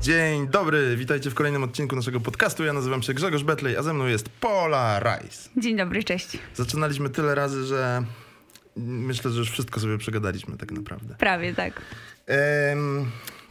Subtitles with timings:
[0.00, 2.64] Dzień dobry, witajcie w kolejnym odcinku naszego podcastu.
[2.64, 5.48] Ja nazywam się Grzegorz Betlej, a ze mną jest Pola Rice.
[5.56, 6.38] Dzień dobry, cześć.
[6.54, 8.04] Zaczynaliśmy tyle razy, że
[8.76, 11.14] myślę, że już wszystko sobie przegadaliśmy tak naprawdę.
[11.14, 11.82] Prawie tak.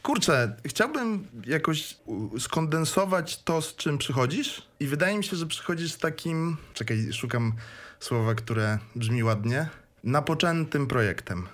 [0.03, 1.97] Kurczę, chciałbym jakoś
[2.39, 7.53] skondensować to, z czym przychodzisz i wydaje mi się, że przychodzisz z takim, czekaj, szukam
[7.99, 9.67] słowa, które brzmi ładnie,
[10.03, 11.47] napoczętym projektem.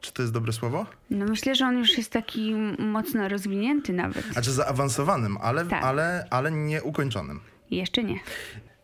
[0.00, 0.86] Czy to jest dobre słowo?
[1.10, 4.24] No myślę, że on już jest taki mocno rozwinięty nawet.
[4.32, 5.84] Znaczy zaawansowanym, ale, Tak.
[5.84, 7.40] ale, ale nie ukończonym.
[7.70, 8.20] Jeszcze nie.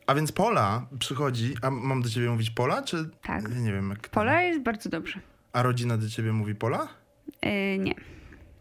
[0.06, 3.09] A więc Pola przychodzi, a mam do ciebie mówić Pola, czy...
[3.23, 3.42] Tak.
[3.42, 4.09] Ja nie wiem, jak...
[4.09, 5.20] Pola jest bardzo dobrze.
[5.52, 6.88] A rodzina do ciebie mówi Pola?
[7.42, 7.95] Yy, nie.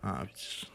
[0.01, 0.65] A, widzisz.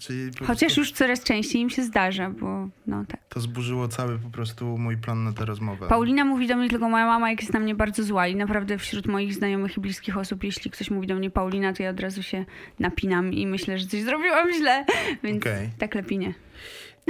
[0.00, 3.20] Czyli Chociaż prostu już coraz częściej im się zdarza, bo no tak.
[3.28, 5.88] to zburzyło cały po prostu mój plan na tę rozmowę.
[5.88, 8.78] Paulina mówi do mnie tylko moja mama, jak jest na mnie bardzo zła i naprawdę
[8.78, 12.00] wśród moich znajomych i bliskich osób, jeśli ktoś mówi do mnie Paulina, to ja od
[12.00, 12.44] razu się
[12.78, 14.84] napinam i myślę, że coś zrobiłam źle,
[15.24, 15.70] więc Okej.
[15.78, 16.34] tak lepiej nie.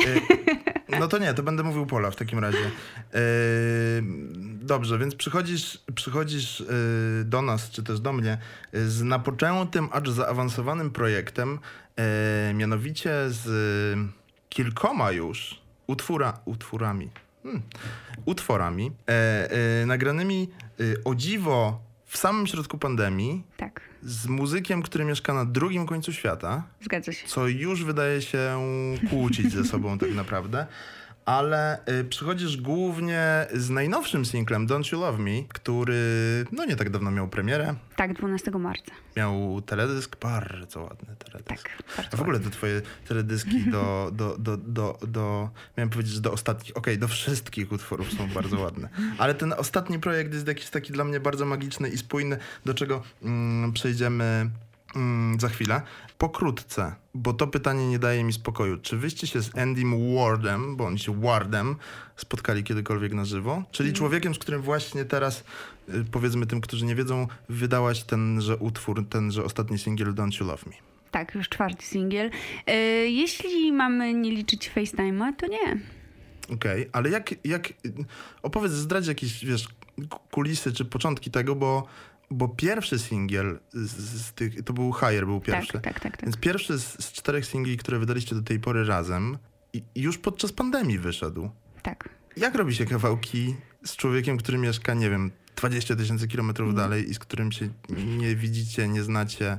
[0.08, 0.20] Y,
[1.00, 2.58] No to nie, to będę mówił Pola w takim razie.
[2.58, 4.02] Y,
[4.62, 6.66] Dobrze, więc przychodzisz, przychodzisz y,
[7.24, 8.38] do nas, czy też do mnie,
[8.72, 11.58] z napoczętym, acz zaawansowanym projektem,
[12.54, 13.48] mianowicie z
[14.48, 17.10] kilkoma już utwora, utwórami,
[17.42, 17.62] hmm,
[18.24, 19.50] utworami, e,
[19.82, 20.48] e, nagranymi
[21.04, 26.62] o dziwo w samym środku pandemii, Tak, z muzykiem, który mieszka na drugim końcu świata,
[26.82, 27.26] zgadza się.
[27.26, 28.60] co już wydaje się
[29.10, 30.66] kłócić ze sobą tak naprawdę.
[31.30, 35.94] Ale y, przychodzisz głównie z najnowszym singlem Don't You Love Me, który
[36.52, 37.74] no nie tak dawno miał premierę.
[37.96, 38.92] Tak, 12 marca.
[39.16, 41.68] Miał teledysk, bardzo ładny teledysk.
[41.96, 46.20] Tak, A w ogóle te twoje teledyski do, do, do, do, do miałem powiedzieć, że
[46.20, 48.88] do ostatnich, okej, do wszystkich utworów są bardzo ładne.
[49.18, 53.02] Ale ten ostatni projekt jest jakiś taki dla mnie bardzo magiczny i spójny, do czego
[53.22, 54.50] mm, przejdziemy
[54.96, 55.82] mm, za chwilę.
[56.18, 58.76] Pokrótce, bo to pytanie nie daje mi spokoju.
[58.76, 61.76] Czy wyście się z Andym Wardem, bądź Wardem,
[62.16, 63.62] spotkali kiedykolwiek na żywo?
[63.70, 65.44] Czyli człowiekiem, z którym właśnie teraz,
[65.88, 70.62] y, powiedzmy tym, którzy nie wiedzą, wydałaś tenże utwór, tenże ostatni singiel Don't You Love
[70.66, 70.72] Me.
[71.10, 72.30] Tak, już czwarty singiel.
[72.66, 75.78] E, jeśli mamy nie liczyć FaceTime'a, to nie.
[76.54, 77.72] Okej, ale jak, jak,
[78.42, 79.68] opowiedz, zdradź jakieś, wiesz,
[80.30, 81.86] kulisy czy początki tego, bo,
[82.30, 83.90] bo pierwszy singiel z,
[84.26, 85.72] z tych, to był Higher, był pierwszy.
[85.72, 86.12] Tak, tak, tak.
[86.16, 86.22] tak.
[86.22, 89.38] Więc pierwszy z, z czterech singli, które wydaliście do tej pory razem
[89.72, 91.50] i, już podczas pandemii wyszedł.
[91.82, 92.08] tak.
[92.36, 93.54] Jak robi się kawałki
[93.84, 96.76] z człowiekiem, który mieszka, nie wiem, 20 tysięcy kilometrów Mm.
[96.76, 97.68] dalej i z którym się
[98.18, 99.58] nie widzicie, nie znacie?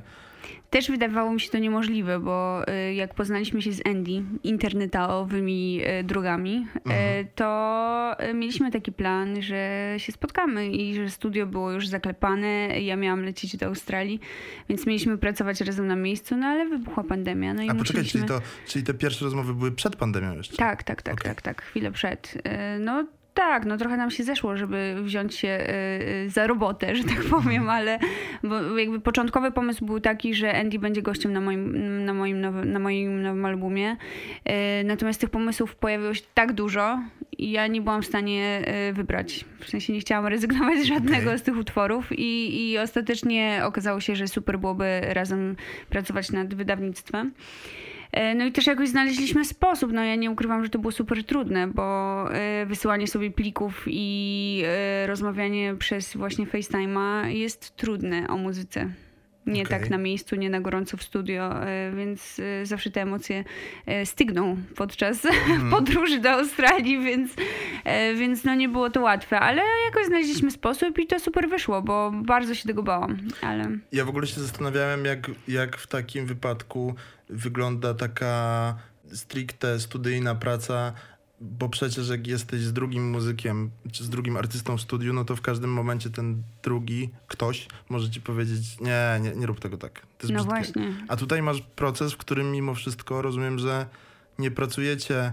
[0.72, 6.04] Też wydawało mi się to niemożliwe, bo y, jak poznaliśmy się z Andy internetowymi y,
[6.04, 7.26] drogami, y, Mhm.
[7.34, 12.48] to mieliśmy taki plan, że się spotkamy i że studio było już zaklepane.
[12.80, 14.20] Ja miałam lecieć do Australii,
[14.68, 17.54] więc mieliśmy pracować razem na miejscu, no ale wybuchła pandemia.
[17.54, 18.20] No i A poczekaj, musieliśmy...
[18.20, 20.56] czyli, to, czyli te pierwsze rozmowy były przed pandemią jeszcze?
[20.56, 21.24] Tak, tak, tak, Okej.
[21.30, 22.34] tak, tak, chwilę przed.
[22.80, 27.04] No tak, no trochę nam się zeszło, żeby wziąć się y, y, za robotę, że
[27.04, 27.98] tak powiem, ale
[28.42, 32.72] bo jakby początkowy pomysł był taki, że Andy będzie gościem na moim, na moim, nowym,
[32.72, 33.96] na moim nowym albumie.
[34.48, 36.98] Y, Natomiast tych pomysłów pojawiło się tak dużo
[37.38, 39.44] i ja nie byłam w stanie wybrać.
[39.60, 41.38] W sensie nie chciałam rezygnować z żadnego Okej.
[41.38, 45.56] z tych utworów i, i ostatecznie okazało się, że super byłoby razem
[45.90, 47.32] pracować nad wydawnictwem.
[48.12, 49.92] E, No i też jakoś znaleźliśmy sposób.
[49.92, 51.82] No ja nie ukrywam, że to było super trudne, bo
[52.34, 58.90] e, wysyłanie sobie plików i e, rozmawianie przez właśnie FaceTime'a jest trudne o muzyce.
[59.46, 59.80] Nie Okej.
[59.80, 63.44] tak na miejscu, nie na gorąco w studio, e, więc e, zawsze te emocje
[63.86, 65.26] e, stygną podczas
[65.70, 67.30] podróży do Australii, więc,
[68.18, 72.12] więc no nie było to łatwe, ale jakoś znaleźliśmy sposób i to super wyszło, bo
[72.24, 76.94] bardzo się tego bałam, ale Ja w ogóle się zastanawiałem, jak, jak w takim wypadku
[77.28, 78.74] wygląda taka
[79.12, 80.92] stricte studyjna praca,
[81.42, 85.36] bo przecież jak jesteś z drugim muzykiem, czy z drugim artystą w studiu, no to
[85.36, 90.00] w każdym momencie ten drugi ktoś może ci powiedzieć, nie, nie, nie rób tego tak.
[90.00, 90.72] To jest no brzydkie.
[90.82, 91.06] właśnie.
[91.08, 93.86] A tutaj masz proces, w którym mimo wszystko rozumiem, że
[94.38, 95.32] nie pracujecie,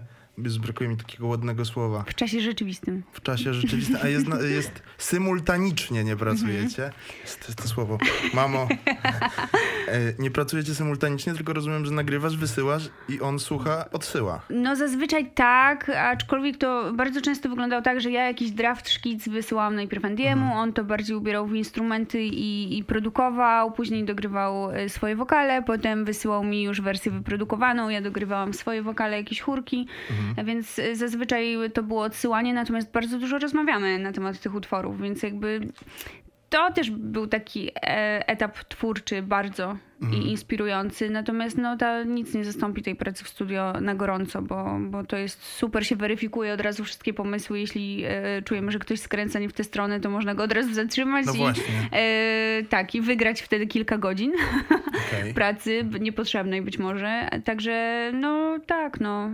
[0.59, 3.03] brakuje mi takiego ładnego słowa, W czasie rzeczywistym.
[3.13, 4.27] w czasie rzeczywistym, a jest,
[4.57, 6.91] jest symultanicznie nie pracujecie.
[7.23, 7.97] To jest to słowo.
[8.33, 8.67] Mamo,
[9.87, 14.41] e, nie pracujecie symultanicznie, tylko rozumiem, że nagrywasz, wysyłasz i on słucha, odsyła.
[14.49, 19.75] No zazwyczaj tak, aczkolwiek to bardzo często wyglądało tak, że ja jakiś draft szkic wysyłałam
[19.75, 25.15] najpierw Andiemu, on to bardziej ubierał w instrumenty i, i produkował, później dogrywał e, swoje
[25.15, 30.28] wokale, potem wysyłał mi już wersję wyprodukowaną, ja dogrywałam swoje wokale, jakieś chórki mhm.
[30.43, 35.23] Więc y, zazwyczaj to było odsyłanie, natomiast bardzo dużo rozmawiamy na temat tych utworów, więc
[35.23, 35.61] jakby
[36.49, 40.23] to też był taki e, etap twórczy bardzo mhm.
[40.23, 41.09] i inspirujący.
[41.09, 45.17] Natomiast no, to nic nie zastąpi tej pracy w studio na gorąco, bo, bo to
[45.17, 47.59] jest super, się weryfikuje od razu wszystkie pomysły.
[47.59, 50.73] Jeśli e, czujemy, że ktoś skręca nie w tę stronę, to można go od razu
[50.73, 51.53] zatrzymać no i,
[51.91, 54.31] e, tak, i wygrać wtedy kilka godzin
[55.07, 55.33] okay.
[55.39, 57.29] pracy niepotrzebnej być może.
[57.45, 59.31] Także no tak, no.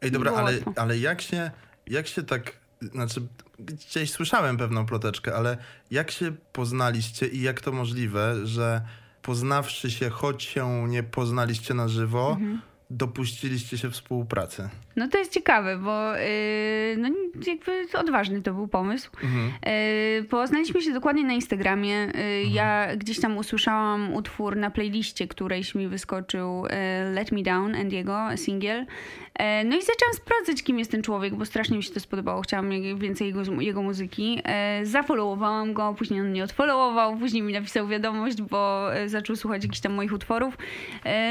[0.00, 1.50] Ej, dobra, ale, ale jak się,
[1.86, 3.26] jak się tak znaczy,
[3.58, 5.56] gdzieś słyszałem pewną ploteczkę, ale
[5.90, 8.82] jak się poznaliście i jak to możliwe, że
[9.22, 14.68] poznawszy się, choć się nie poznaliście na żywo, mhm dopuściliście się współpracy?
[14.96, 17.08] No to jest ciekawe, bo yy, no
[17.46, 19.10] jakby odważny to był pomysł.
[19.22, 19.52] Mhm.
[19.66, 21.90] Yy, poznaliśmy się dokładnie na Instagramie.
[21.90, 22.50] Yy, mhm.
[22.52, 26.70] Ja gdzieś tam usłyszałam utwór na playliście, którejś mi wyskoczył y,
[27.12, 28.86] Let Me Down Andiego, singiel.
[29.34, 32.42] E, no i zaczęłam sprawdzać, kim jest ten człowiek, bo strasznie mi się to spodobało.
[32.42, 34.40] Chciałam więcej jego, jego muzyki.
[34.44, 39.80] E, zafollowowałam go, później on mnie odfollowował, później mi napisał wiadomość, bo zaczął słuchać jakichś
[39.80, 40.58] tam moich utworów.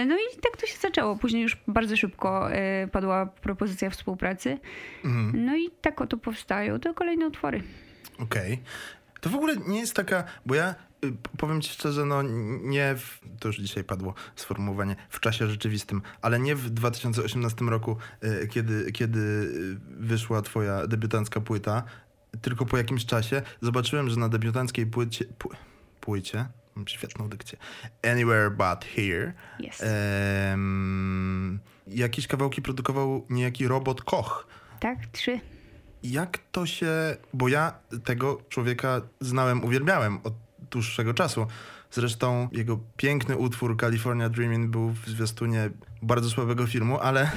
[0.07, 1.15] No i tak to się zaczęło.
[1.15, 2.49] Później już bardzo szybko
[2.91, 3.25] padła
[3.55, 4.59] propozycja współpracy.
[5.05, 5.45] Mhm.
[5.45, 7.63] No i tak oto powstają to kolejne utwory.
[8.19, 8.53] Okej.
[8.53, 8.57] Okay.
[9.21, 12.21] To w ogóle nie jest taka, bo ja Y, powiem ci szczerze, no
[12.61, 17.97] nie, w, to już dzisiaj padło sformułowanie, w czasie rzeczywistym, ale nie w 2018 roku,
[18.23, 19.49] y, kiedy, kiedy
[19.99, 21.83] wyszła twoja debiutancka płyta,
[22.41, 25.25] tylko po jakimś czasie zobaczyłem, że na debiutanckiej płycie,
[26.01, 26.45] płycie
[26.87, 27.57] świetną dykcję,
[28.11, 29.83] Anywhere But Here, yes.
[31.87, 34.47] jakieś kawałki produkował niejaki robot Koch.
[34.79, 35.39] Tak, trzy.
[36.03, 36.87] Jak to się,
[37.33, 37.73] bo ja
[38.03, 40.33] tego człowieka znałem, uwielbiałem od
[40.71, 41.47] dłuższego czasu.
[41.91, 45.69] Zresztą jego piękny utwór California Dreaming był w zwiastunie
[46.01, 47.31] bardzo słabego filmu, ale,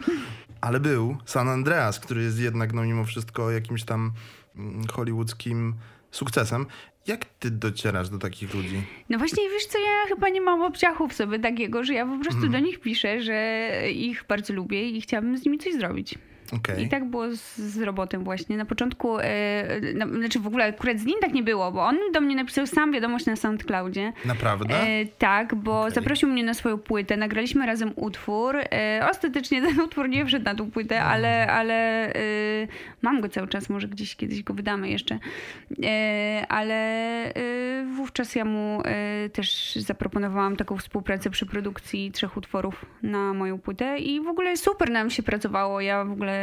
[0.60, 4.12] ale był San Andreas, który jest jednak no, mimo wszystko jakimś tam
[4.56, 5.74] mm, hollywoodzkim
[6.10, 6.66] sukcesem.
[7.06, 8.82] Jak ty docierasz do takich ludzi?
[9.08, 12.18] No właśnie, wiesz co, ja chyba nie mam obciachu w sobie takiego, że ja po
[12.18, 12.52] prostu hmm.
[12.52, 16.14] do nich piszę, że ich bardzo lubię i chciałabym z nimi coś zrobić.
[16.56, 16.82] Okay.
[16.82, 18.56] I tak było z, z robotem właśnie.
[18.56, 21.96] Na początku, e, na, znaczy w ogóle akurat z nim tak nie było, bo on
[22.12, 24.12] do mnie napisał sam wiadomość na SoundCloudzie.
[24.24, 24.74] Naprawdę?
[24.74, 25.90] E, tak, bo okay.
[25.90, 28.56] zaprosił mnie na swoją płytę, nagraliśmy razem utwór.
[28.56, 31.08] E, ostatecznie ten utwór nie wszedł na tą płytę, mm.
[31.08, 32.18] ale, ale e,
[33.02, 35.18] mam go cały czas, może gdzieś kiedyś go wydamy jeszcze.
[36.48, 37.02] Ale
[37.96, 38.82] wówczas ja mu
[39.32, 44.90] też zaproponowałam taką współpracę przy produkcji trzech utworów na moją płytę i w ogóle super
[44.90, 45.80] nam się pracowało.
[45.80, 46.41] Ja w ogóle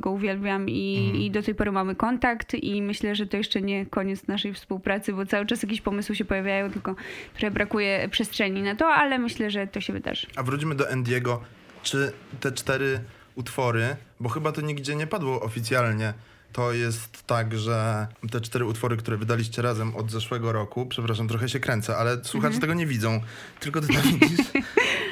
[0.00, 1.22] go uwielbiam i, mhm.
[1.22, 5.12] i do tej pory mamy kontakt i myślę, że to jeszcze nie koniec naszej współpracy,
[5.12, 6.94] bo cały czas jakieś pomysły się pojawiają, tylko
[7.34, 10.26] trochę brakuje przestrzeni na to, ale myślę, że to się wydarzy.
[10.36, 11.40] A wróćmy do Endiego.
[11.82, 13.00] Czy te cztery
[13.34, 16.14] utwory, bo chyba to nigdzie nie padło oficjalnie,
[16.52, 21.48] to jest tak, że te cztery utwory, które wydaliście razem od zeszłego roku, przepraszam, trochę
[21.48, 22.60] się kręcę, ale słuchacze mhm.
[22.60, 23.20] tego nie widzą,
[23.60, 24.46] tylko ty to widzisz.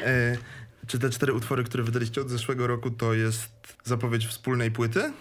[0.04, 0.36] E,
[0.88, 3.57] czy te cztery utwory, które wydaliście od zeszłego roku, to jest
[3.88, 5.12] zapowiedź wspólnej płyty?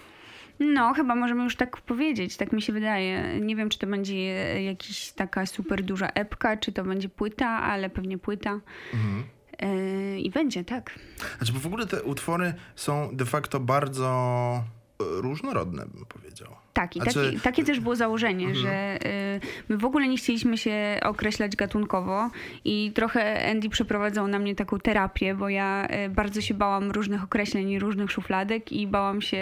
[0.60, 3.40] No, chyba możemy już tak powiedzieć, tak mi się wydaje.
[3.40, 4.24] Nie wiem, czy to będzie
[4.64, 8.60] jakaś taka super duża epka, czy to będzie płyta, ale pewnie płyta.
[8.94, 9.24] Mhm.
[9.62, 11.00] Yy, I będzie, tak.
[11.38, 14.64] Znaczy, bo w ogóle te utwory są de facto bardzo
[15.00, 16.56] różnorodne, bym powiedział.
[16.78, 17.26] Tak, i znaczy...
[17.26, 18.66] takie, takie też było założenie, mhm.
[18.66, 18.98] że
[19.36, 19.40] y,
[19.70, 22.30] my w ogóle nie chcieliśmy się określać gatunkowo
[22.66, 27.24] i trochę Andy przeprowadzał na mnie taką terapię, bo ja y, bardzo się bałam różnych
[27.24, 29.38] określeń i różnych szufladek i bałam się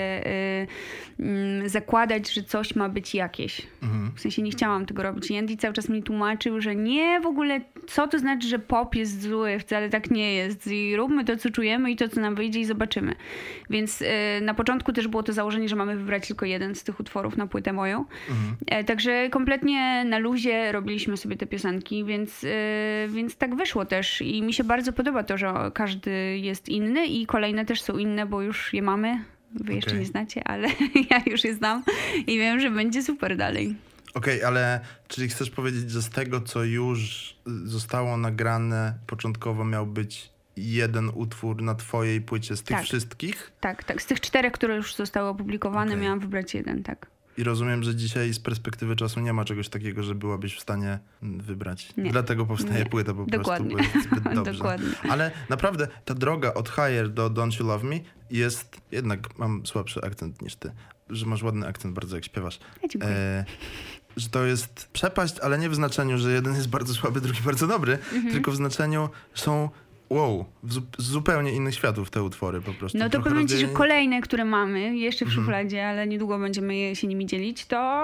[1.20, 1.24] y,
[1.66, 3.62] y, zakładać, że coś ma być jakieś.
[3.84, 4.12] Mhm.
[4.16, 5.32] W sensie nie chciałam tego robić.
[5.32, 8.96] I Andy cały czas mi tłumaczył, że nie w ogóle, co to znaczy, że pop
[8.96, 10.68] jest zły, wcale tak nie jest.
[10.68, 13.16] I róbmy to, co czujemy i to, co nam wyjdzie i zobaczymy.
[13.70, 14.06] Więc y,
[14.42, 17.38] na początku też było to założenie, że mamy wybrać tylko jeden z tych utworów utworów
[17.38, 18.06] na płytę moją.
[18.30, 18.58] Mhm.
[18.68, 24.22] E, także kompletnie na luzie robiliśmy sobie te piosenki, więc, e, więc tak wyszło też.
[24.22, 28.26] I mi się bardzo podoba to, że każdy jest inny i kolejne też są inne,
[28.26, 29.24] bo już je mamy.
[29.54, 29.76] Wy okay.
[29.76, 30.68] jeszcze nie znacie, ale
[31.12, 31.84] ja już je znam
[32.28, 33.76] i wiem, że będzie super dalej.
[34.14, 39.86] Okej, okay, ale czyli chcesz powiedzieć, że z tego, co już zostało nagrane, początkowo miał
[39.86, 42.86] być jeden utwór na twojej płycie z tych tak.
[42.86, 43.52] wszystkich?
[43.60, 44.02] Tak, tak.
[44.02, 46.04] Z tych czterech, które już zostały opublikowane, okay.
[46.04, 47.08] miałam wybrać jeden, tak.
[47.38, 51.00] I rozumiem, że dzisiaj z perspektywy czasu nie ma czegoś takiego, że byłabyś w stanie
[51.22, 51.94] wybrać.
[51.98, 52.12] Nie.
[52.12, 52.90] Dlatego powstaje nie.
[52.90, 53.76] płyta po Dokładnie.
[53.76, 54.54] prostu, zbyt dobrze.
[54.54, 54.90] Dokładnie.
[55.10, 58.00] Ale naprawdę ta droga od Higher do Don't You Love Me
[58.32, 60.72] jest, jednak mam słabszy akcent niż ty,
[61.10, 62.60] że masz ładny akcent bardzo jak śpiewasz.
[62.84, 63.46] Ja e,
[64.18, 67.68] że to jest przepaść, ale nie w znaczeniu, że jeden jest bardzo słaby, drugi bardzo
[67.68, 68.34] dobry, mhm.
[68.34, 69.70] tylko w znaczeniu są
[70.10, 72.98] wow, z zupełnie innych światów te utwory po prostu.
[72.98, 75.44] No to powiem ci, że kolejne, które mamy jeszcze w Mhm.
[75.46, 78.04] szufladzie, ale niedługo będziemy je- się nimi dzielić, to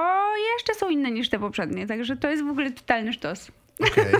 [0.57, 1.87] jeszcze są inne niż te poprzednie.
[1.87, 3.51] Także to jest w ogóle totalny sztos.
[3.79, 4.13] Okej.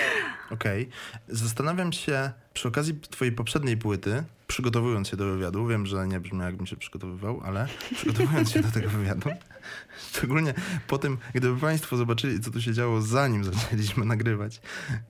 [0.50, 0.88] Okej.
[1.28, 6.38] Zastanawiam się przy okazji twojej poprzedniej płyty, przygotowując się do wywiadu, wiem, że nie brzmi
[6.40, 9.30] jakbym się przygotowywał, ale przygotowując się do tego wywiadu,
[10.10, 10.54] szczególnie
[10.86, 14.60] po tym, gdyby państwo zobaczyli, co tu się działo zanim zaczęliśmy nagrywać,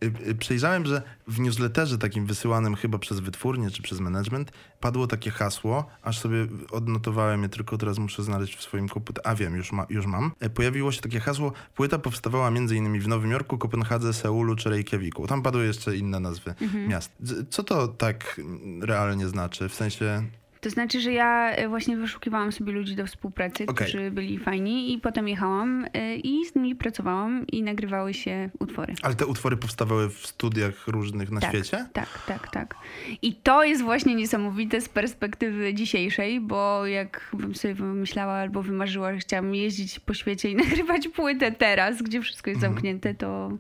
[0.05, 5.07] y, y, przejrzałem, że w newsletterze takim wysyłanym chyba przez wytwórnię czy przez management padło
[5.07, 9.27] takie hasło, aż sobie odnotowałem je, tylko teraz muszę znaleźć w swoim komputerze.
[9.27, 10.33] A wiem, już, ma, już mam.
[10.41, 13.01] E, Pojawiło się takie hasło, płyta powstawała m.in.
[13.01, 15.27] w Nowym Jorku, Kopenhadze, Seulu czy Reykjaviku.
[15.27, 16.55] Tam padły jeszcze inne nazwy
[16.89, 17.13] miast.
[17.23, 18.41] Z- Co to tak
[18.81, 19.69] realnie znaczy?
[19.69, 20.25] W sensie,
[20.67, 23.87] To znaczy, że ja e, właśnie wyszukiwałam sobie ludzi do współpracy, Okej.
[23.89, 28.95] którzy byli fajni i potem jechałam e, i z nimi pracowałam i nagrywały się utwory.
[29.03, 31.87] ale te utwory powstawały w studiach różnych na tak, świecie?
[31.93, 32.75] Tak, tak, tak.
[33.23, 39.13] I to jest właśnie niesamowite z perspektywy dzisiejszej, bo jak bym sobie wymyślała albo wymarzyła,
[39.15, 42.73] że chciałam jeździć po świecie i nagrywać płytę teraz, gdzie wszystko jest Mhm.
[42.75, 43.51] zamknięte, to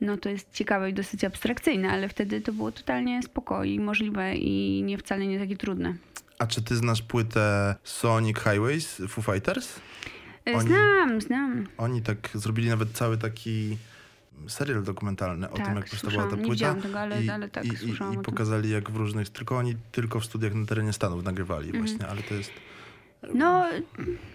[0.00, 4.36] no to jest ciekawe i dosyć abstrakcyjne, ale wtedy to było totalnie spoko i możliwe
[4.36, 5.94] i nie wcale nie takie trudne.
[6.38, 9.80] A czy ty znasz płytę Sonic Highways Foo Fighters?
[10.48, 11.66] E, Oni- Znam, znam.
[11.78, 13.76] Oni tak zrobili nawet cały taki
[14.48, 16.74] serial dokumentalny o Tak, tym, jak powstawała ta płyta.
[16.74, 20.20] tego, ale- i, ale tak, i, i, i pokazali, jak w różnych, tylko oni tylko
[20.20, 21.84] w studiach na terenie Stanów nagrywali Mhm.
[21.86, 22.50] właśnie, ale to jest...
[23.34, 23.66] No,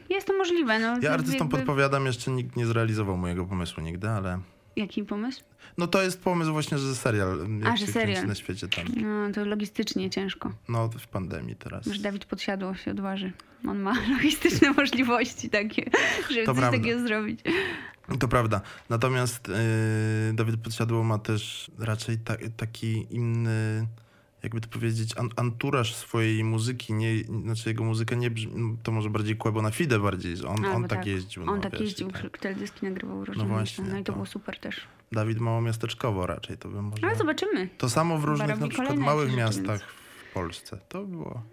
[0.09, 0.79] jest to możliwe.
[0.79, 4.39] No, Ja to artystom jakby- podpowiadam, jeszcze nikt nie zrealizował mojego pomysłu nigdy, ale...
[4.75, 5.43] Jaki pomysł?
[5.77, 8.27] No to jest pomysł właśnie, że serial, jak A, że się serial.
[8.27, 8.85] na świecie tam.
[8.95, 10.51] No, to logistycznie ciężko.
[10.69, 11.85] No w pandemii teraz.
[11.85, 13.31] Może Dawid Podsiadło się odważy.
[13.67, 15.83] On ma logistyczne możliwości takie,
[16.29, 16.77] żeby To coś prawda.
[16.77, 17.39] takiego zrobić.
[18.19, 18.61] To prawda.
[18.89, 23.87] Natomiast yy, Dawid Podsiadło ma też raczej ta, taki inny,
[24.43, 26.93] jakby to powiedzieć, an, anturaż swojej muzyki.
[26.93, 30.71] Nie, znaczy jego muzyka nie brzmi, to może bardziej Kłebo na Fide bardziej, on, A,
[30.73, 31.07] on tak, tak.
[31.07, 31.43] jeździł.
[31.43, 32.37] On no, tak wiesz, jeździł, tak.
[32.37, 33.95] teledyski nagrywał różne właśnie, miejsca.
[33.95, 34.81] No i to, to- było super też.
[35.13, 37.07] Dawid mało miasteczkowo raczej, to by może...
[37.07, 37.69] Ale zobaczymy.
[37.77, 39.81] To samo w różnych na przykład małych miastach
[40.29, 40.77] w Polsce.
[40.89, 41.43] To było...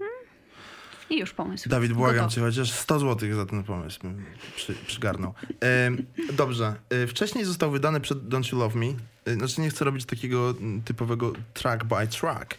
[1.10, 1.68] I już pomysł.
[1.68, 2.34] Dawid, błagam Gotowy.
[2.34, 4.24] cię, chociaż 100 zł za ten pomysł bym
[4.56, 5.34] przy, przygarnął.
[5.60, 6.74] Em, dobrze.
[6.90, 8.86] E, Wcześniej został wydany przed Don't You Love Me.
[9.24, 12.58] E, Znaczy nie chcę robić takiego mm, typowego track by track.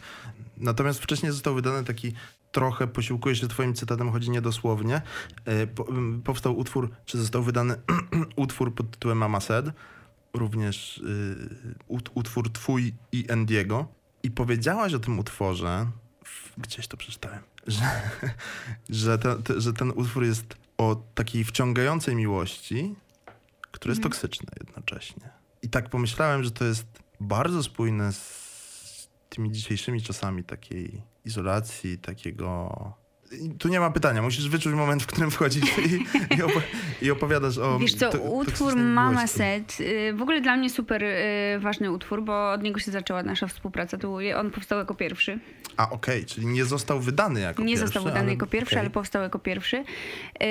[0.58, 2.13] Natomiast wcześniej został wydany taki
[2.51, 5.01] trochę, posiłkuję się twoim cytatem, chodzi niedosłownie.
[5.46, 5.88] E, Po,
[6.24, 7.75] powstał utwór, czy został wydany
[8.36, 9.65] utwór pod tytułem Mama Said.
[10.33, 13.88] Również y, ut, utwór twój i Endiego.
[14.23, 15.88] I powiedziałaś o tym utworze,
[16.57, 18.01] gdzieś to przeczytałem, że,
[18.89, 22.95] że, te, te, że ten utwór jest o takiej wciągającej miłości,
[23.71, 24.11] która jest Mhm.
[24.11, 25.29] toksyczna jednocześnie.
[25.61, 26.85] I tak pomyślałem, że to jest
[27.19, 33.00] bardzo spójne z tymi dzisiejszymi czasami takiej izolacji, takiego...
[33.59, 35.93] Tu nie ma pytania, musisz wyczuć moment, w którym wchodzisz i,
[36.35, 36.61] i, opo-
[37.01, 39.27] i opowiadasz o Wiesz co, to- utwór Mama.
[39.27, 43.23] Set, y, w ogóle dla mnie super y, ważny utwór, bo od niego się zaczęła
[43.23, 43.97] nasza współpraca.
[43.97, 45.39] Był- on powstał jako pierwszy.
[45.77, 47.85] A okej, czyli nie został wydany jako nie pierwszy.
[47.85, 48.79] został wydany ale, jako pierwszy, okej.
[48.79, 49.77] ale powstał jako pierwszy.
[49.77, 50.45] Yy,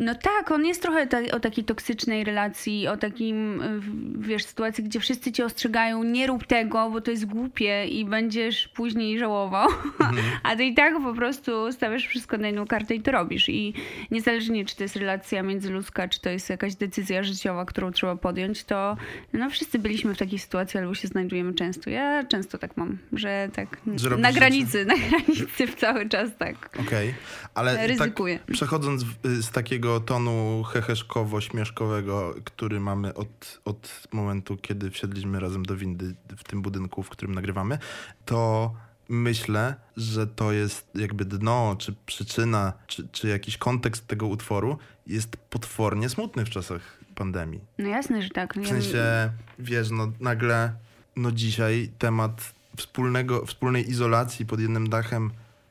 [0.00, 3.80] No tak, on jest trochę ta, o takiej toksycznej relacji, o takim, y,
[4.18, 8.68] wiesz, sytuacji, gdzie wszyscy cię ostrzegają, nie rób tego, bo to jest głupie i będziesz
[8.68, 9.68] później żałował.
[10.00, 10.16] Mhm.
[10.42, 13.48] A ty i tak po prostu stawiasz wszystko na jedną kartę i to robisz.
[13.48, 13.74] I
[14.10, 18.64] niezależnie, czy to jest relacja międzyludzka, czy to jest jakaś decyzja życiowa, którą trzeba podjąć,
[18.64, 18.96] to
[19.32, 21.90] no wszyscy byliśmy w takiej sytuacji, albo się znajdujemy często.
[21.90, 26.78] Ja często tak mam, że tak na rzeczy- granicy, na granicy w cały czas tak.
[26.80, 27.14] Okej,
[27.54, 28.38] ale tak Ryzykuję.
[28.52, 35.76] przechodząc w, z takiego tonu heheszkowo-śmieszkowego, który mamy od, od momentu, kiedy wsiedliśmy razem do
[35.76, 37.78] windy w tym budynku, w którym nagrywamy,
[38.24, 38.74] to
[39.08, 45.36] myślę, że to jest jakby dno, czy przyczyna, czy, czy jakiś kontekst tego utworu jest
[45.36, 46.80] potwornie smutny w czasach
[47.14, 47.60] pandemii.
[47.78, 48.54] No jasne, że tak.
[48.54, 50.72] W Ja- sensie, wiesz, no nagle,
[51.16, 55.30] no dzisiaj temat wspólnego, wspólnej izolacji pod jednym dachem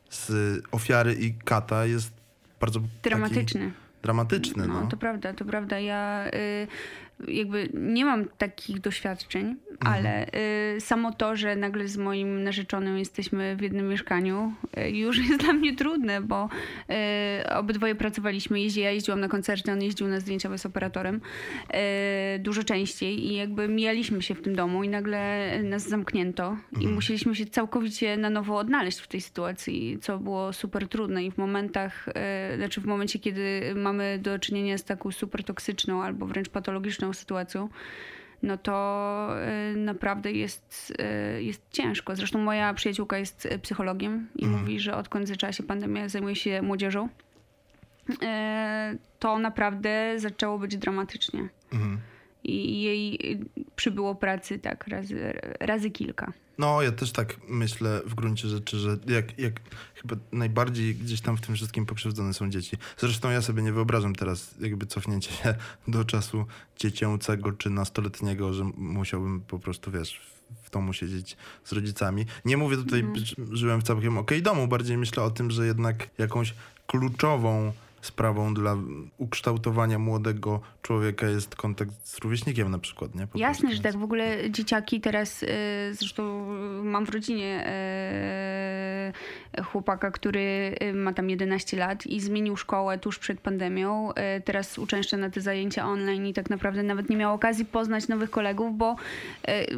[0.10, 0.32] z
[0.72, 2.12] ofiary i kata jest
[2.60, 3.72] bardzo Dramatyczny.
[4.04, 4.82] dramatyczny, no.
[4.82, 5.80] No, to prawda, to prawda.
[5.80, 6.68] Ja y,
[7.28, 9.96] jakby nie mam takich doświadczeń, Mhm.
[10.06, 10.28] ale
[10.76, 15.44] y, samo to, że nagle z moim narzeczonym jesteśmy w jednym mieszkaniu, y, już jest
[15.44, 16.50] dla mnie trudne, bo
[17.46, 18.62] y, obydwoje pracowaliśmy.
[18.62, 21.16] Jeździ, ja jeździłam na koncerty, on jeździł na zdjęcia bez operatorem
[22.36, 26.76] y, dużo częściej i jakby mijaliśmy się w tym domu i nagle nas zamknięto i
[26.76, 26.94] Mhm.
[26.96, 31.38] musieliśmy się całkowicie na nowo odnaleźć w tej sytuacji, co było super trudne i w
[31.38, 32.08] momentach,
[32.54, 37.05] y, znaczy w momencie, kiedy mamy do czynienia z taką super toksyczną albo wręcz patologiczną
[37.14, 37.70] sytuacją,
[38.44, 39.30] no to
[39.74, 40.94] y, naprawdę jest,
[41.38, 42.16] y, jest ciężko.
[42.16, 44.62] Zresztą moja przyjaciółka jest psychologiem i Mhm.
[44.62, 47.10] mówi, że odkąd zaczęła się pandemia, zajmuje się młodzieżą.
[48.10, 48.16] Y,
[49.20, 51.50] To naprawdę zaczęło być dramatycznie.
[51.74, 52.00] Mhm.
[52.46, 53.40] I jej
[53.76, 56.34] przybyło pracy tak razy, razy kilka.
[56.58, 59.54] No, ja też tak myślę w gruncie rzeczy, że jak, jak
[59.96, 62.78] chyba najbardziej gdzieś tam w tym wszystkim pokrzywdzone są dzieci.
[62.98, 65.56] Zresztą ja sobie nie wyobrażam teraz jakby cofnięcie się
[65.88, 66.46] do czasu
[66.80, 70.22] dziecięcego czy nastoletniego, że musiałbym po prostu, wiesz,
[70.64, 72.26] w- domu siedzieć z rodzicami.
[72.46, 76.10] Nie mówię tutaj, że żyłem w całkiem okej domu, bardziej myślę o tym, że jednak
[76.18, 76.54] jakąś
[76.88, 77.74] kluczową
[78.06, 78.76] sprawą dla
[79.18, 83.28] ukształtowania młodego człowieka jest kontakt z rówieśnikiem na przykład, nie?
[83.28, 83.96] Po Jasne, że tak.
[83.98, 85.48] W ogóle dzieciaki teraz, y,
[85.92, 86.46] zresztą
[86.84, 87.68] mam w rodzinie
[89.58, 94.12] y, chłopaka, który y, ma tam 11 lat i zmienił szkołę tuż przed pandemią.
[94.12, 98.08] Y, Teraz uczęszcza na te zajęcia online i tak naprawdę nawet nie miał okazji poznać
[98.08, 98.96] nowych kolegów, bo,
[99.50, 99.78] y,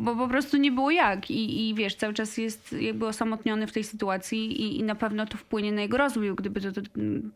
[0.00, 1.30] bo po prostu nie było jak.
[1.30, 5.26] I, I wiesz, cały czas jest jakby osamotniony w tej sytuacji i, i na pewno
[5.26, 6.34] to wpłynie na jego rozwój.
[6.34, 6.80] Gdyby to, to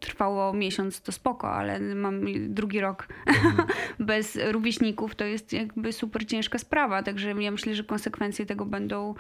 [0.01, 2.21] trwało miesiąc, to spoko, ale mam
[2.55, 3.09] drugi rok
[3.99, 7.03] bez rówieśników, to jest jakby super ciężka sprawa.
[7.03, 9.15] Także ja myślę, że konsekwencje tego będą,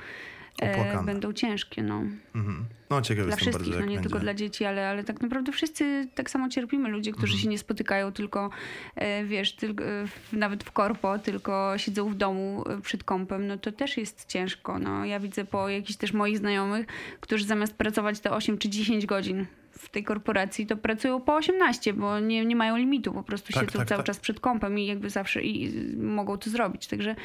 [0.62, 1.04] e, Opłakane.
[1.07, 1.83] będą ciężkie.
[1.83, 2.02] No.
[2.35, 2.64] Mhm.
[2.90, 4.09] No ciekawe Dla wszystkich, bardzo, no nie będzie.
[4.09, 6.88] tylko dla dzieci, ale, ale tak naprawdę wszyscy tak samo cierpimy.
[6.88, 7.42] Ludzie, którzy Mhm.
[7.42, 8.50] się nie spotykają tylko,
[8.97, 13.73] e, wiesz, tylko, e, nawet w korpo, tylko siedzą w domu przed kąpem, no to
[13.73, 14.78] też jest ciężko.
[14.78, 16.87] No, ja widzę po jakichś też moich znajomych,
[17.21, 21.93] którzy zamiast pracować te 8 czy 10 godzin w tej korporacji, to pracują po 18,
[21.93, 24.07] bo nie, nie mają limitu, po prostu Tak, siedzą tak, cały tak.
[24.07, 26.87] czas przed kąpem i jakby zawsze i, i mogą to zrobić.
[26.87, 27.17] Także,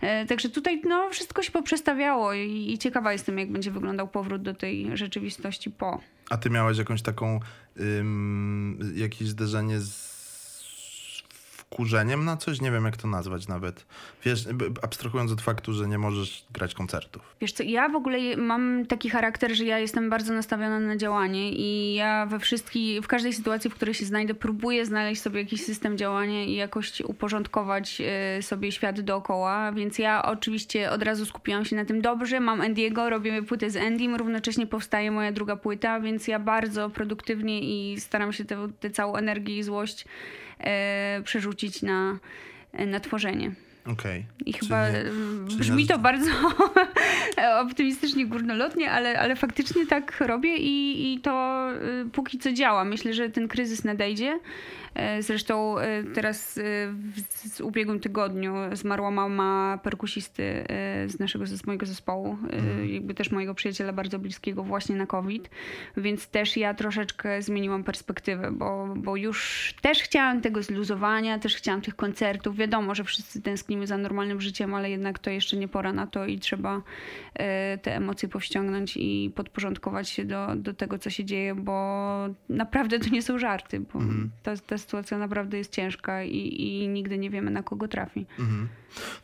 [0.00, 4.42] e, także tutaj no, wszystko się poprzestawiało i, i ciekawa jestem, jak będzie wyglądał powrót
[4.42, 6.00] do tej rzeczywistości po.
[6.30, 7.40] A ty miałaś jakąś taką,
[7.80, 10.15] ym, jakieś zderzenie z
[11.76, 12.60] wkurzeniem na coś?
[12.60, 13.86] Nie wiem, jak to nazwać nawet.
[14.24, 14.44] Wiesz,
[14.82, 17.36] abstrahując od faktu, że nie możesz grać koncertów.
[17.40, 21.52] Wiesz co, ja w ogóle mam taki charakter, że ja jestem bardzo nastawiona na działanie
[21.52, 25.64] i ja we wszystkich, w każdej sytuacji, w której się znajdę, próbuję znaleźć sobie jakiś
[25.64, 31.64] system działania i jakoś uporządkować e, sobie świat dookoła, więc ja oczywiście od razu skupiłam
[31.64, 36.00] się na tym dobrze, mam Andiego, robimy płytę z Endym, równocześnie powstaje moja druga płyta,
[36.00, 38.44] więc ja bardzo produktywnie i staram się
[38.80, 40.04] tę całą energię i złość
[41.24, 42.18] przerzucić na,
[42.86, 43.50] na tworzenie.
[43.92, 44.24] Okej.
[44.46, 45.04] I chyba e,
[45.48, 46.30] czyli brzmi to bardzo
[47.66, 51.66] optymistycznie, górnolotnie, ale, ale faktycznie tak robię i, i to
[52.06, 52.84] y, póki co działa.
[52.84, 54.38] Myślę, że ten kryzys nadejdzie.
[54.96, 56.62] E, Zresztą e, teraz e,
[57.56, 60.64] w ubiegłym tygodniu zmarła mama perkusisty
[61.06, 65.50] z naszego, z mojego zespołu, e, jakby też mojego przyjaciela bardzo bliskiego właśnie na COVID,
[65.96, 71.80] więc też ja troszeczkę zmieniłam perspektywę, bo, bo już też chciałam tego zluzowania, też chciałam
[71.80, 72.56] tych koncertów.
[72.56, 76.26] Wiadomo, że wszyscy tęsknimy za normalnym życiem, ale jednak to jeszcze nie pora na to
[76.26, 76.82] i trzeba
[77.82, 83.10] te emocje powściągnąć i podporządkować się do, do tego, co się dzieje, bo naprawdę to
[83.10, 84.00] nie są żarty, bo
[84.42, 88.26] ta, ta sytuacja naprawdę jest ciężka i, i nigdy nie wiemy, na kogo trafi.
[88.38, 88.68] Mhm.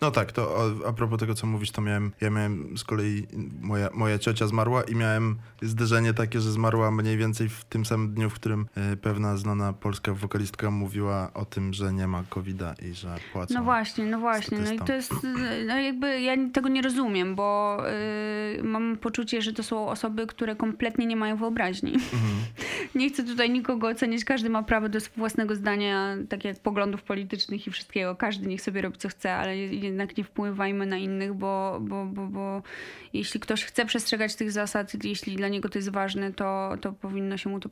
[0.01, 3.27] No tak, to o, a propos tego, co mówisz, to miałem, ja miałem z kolei,
[3.61, 8.14] moja, moja ciocia zmarła i miałem zderzenie takie, że zmarła mniej więcej w tym samym
[8.14, 12.62] dniu, w którym e, pewna znana polska wokalistka mówiła o tym, że nie ma covid
[12.90, 13.55] i że płacą.
[13.55, 14.59] No właśnie, no właśnie.
[14.59, 15.14] No i to jest,
[15.66, 17.79] no jakby ja tego nie rozumiem, bo
[18.59, 21.94] y, mam poczucie, że to są osoby, które kompletnie nie mają wyobraźni.
[21.94, 22.33] Mhm.
[22.94, 27.67] Nie chcę tutaj nikogo oceniać, każdy ma prawo do własnego zdania, tak jak poglądów politycznych
[27.67, 28.17] i wszystkiego.
[28.17, 32.27] Każdy niech sobie robi co chce, ale jednak nie wpływajmy na innych, bo, bo, bo,
[32.27, 32.62] bo
[33.12, 37.37] jeśli ktoś chce przestrzegać tych zasad, jeśli dla niego to jest ważne, to, to powinno
[37.37, 37.71] się mu to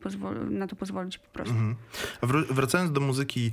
[0.50, 1.54] na to pozwolić po prostu.
[1.54, 1.76] Mhm.
[2.20, 3.52] A wró- wracając do muzyki,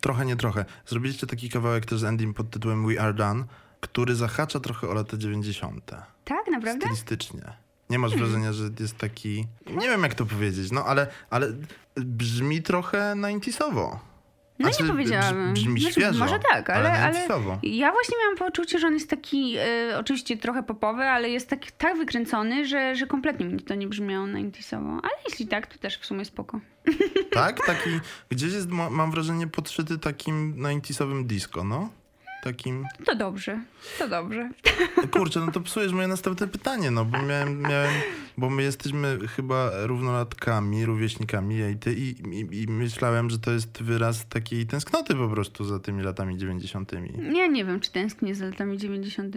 [0.00, 3.44] trochę nie trochę, zrobiliście taki kawałek też z Endym pod tytułem We Are Done,
[3.80, 5.84] który zahacza trochę o lata 90.
[6.24, 6.80] Tak, naprawdę?
[6.80, 7.64] Stylistycznie.
[7.90, 9.46] Nie masz wrażenia, że jest taki.
[9.66, 11.52] Nie wiem, jak to powiedzieć, no ale, ale
[11.96, 13.96] brzmi trochę 90sowo.
[14.58, 15.54] No Znaczy, nie powiedziałabym.
[15.54, 16.18] Brzmi, Znaczy, świeżo.
[16.18, 17.58] Może tak, ale, ale, 90sowo.
[17.62, 21.70] ja właśnie miałam poczucie, że on jest taki, e, oczywiście trochę popowy, ale jest taki
[21.78, 24.98] tak wykręcony, że, że kompletnie mi to nie brzmiało 90sowo.
[25.02, 26.60] Ale jeśli tak, to też w sumie spoko.
[27.30, 27.66] Tak?
[27.66, 27.90] Taki,
[28.30, 31.88] gdzieś jest, ma- mam wrażenie, podszyty takim 90sowym disco, no?
[32.44, 32.86] Takim.
[33.04, 33.60] To dobrze,
[33.98, 34.50] to dobrze.
[35.10, 37.90] Kurczę, no to psujesz moje następne pytanie, no bo miałem, miałem
[38.38, 43.50] bo my jesteśmy chyba równolatkami, rówieśnikami, ja i ty, i, i, i myślałem, że to
[43.50, 46.92] jest wyraz takiej tęsknoty po prostu za tymi latami 90.
[47.32, 49.36] Ja nie wiem, czy tęsknię za latami 90.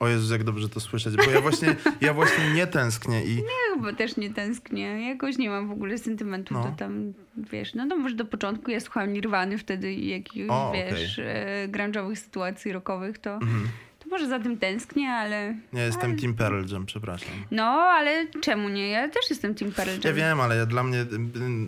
[0.00, 3.42] O Jezu, jak dobrze to słyszeć, bo ja właśnie, ja właśnie nie tęsknię i Ja
[3.74, 5.08] chyba też nie tęsknię.
[5.08, 6.62] Jakoś nie mam w ogóle sentymentu No.
[6.64, 10.72] do tam, wiesz, no to może do początku ja słuchałam Nirwany wtedy i jakichś, O,
[10.74, 13.68] wiesz, e, grunge'owych sytuacji rockowych, to, Mhm.
[13.98, 15.54] to może za tym tęsknię, ale...
[15.72, 17.30] ja jestem Team Pearl Jam, przepraszam.
[17.50, 18.88] No, ale czemu nie?
[18.90, 20.00] Ja też jestem Team Pearl Jam.
[20.04, 21.06] Ja wiem, ale ja, dla mnie y,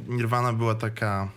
[0.09, 1.29] Nirvana była taka...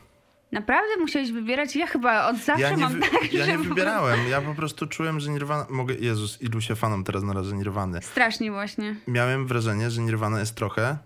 [0.51, 1.75] Naprawdę musiałeś wybierać?
[1.75, 5.19] Ja chyba od zawsze Ja mam tak, ja że nie wybierałem, ja po prostu czułem,
[5.19, 5.65] że Nirvana...
[5.69, 5.95] Mogę...
[5.95, 8.01] Jezus, ilu się fanom teraz narażę Nirwany.
[8.01, 8.95] Strasznie właśnie.
[9.07, 10.97] Miałem wrażenie, że Nirvana jest trochę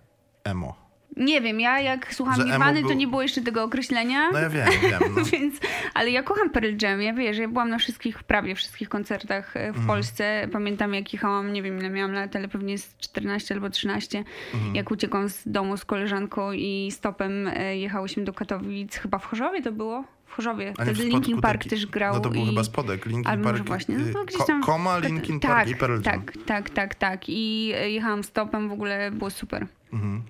[0.43, 0.82] emo.
[1.17, 4.31] Nie wiem, ja jak słucham Że Nirwany, to był- nie było jeszcze tego określenia.
[4.31, 4.99] No ja wiem, wiem.
[5.15, 5.23] No.
[5.31, 5.55] Więc,
[5.93, 9.63] ale ja kocham Pearl Jam, ja wiesz, ja byłam na wszystkich, prawie wszystkich koncertach e,
[9.65, 9.87] w Mhm.
[9.87, 10.47] Polsce.
[10.51, 14.23] Pamiętam jak jechałam, nie wiem ile miałam lat, ale pewnie z 14 albo 13,
[14.53, 14.75] Mhm.
[14.75, 19.61] jak uciekłam z domu z koleżanką i stopem e, jechałyśmy do Katowic, chyba w Chorzowie
[19.61, 20.03] to było?
[20.25, 20.73] W Chorzowie.
[20.77, 22.13] A Wtedy Linkin Park też grał.
[22.13, 22.45] No to był i...
[22.45, 23.05] chyba spodek.
[23.05, 23.67] Linkin Albo Park.
[23.67, 24.61] właśnie, no y, to gdzieś tam...
[24.63, 26.03] Koma, Linkin Park tak, i Pearl Jam.
[26.03, 27.21] Tak, tak, tak, tak.
[27.29, 29.67] I jechałam stopem, w ogóle było super.
[29.93, 30.21] Mhm.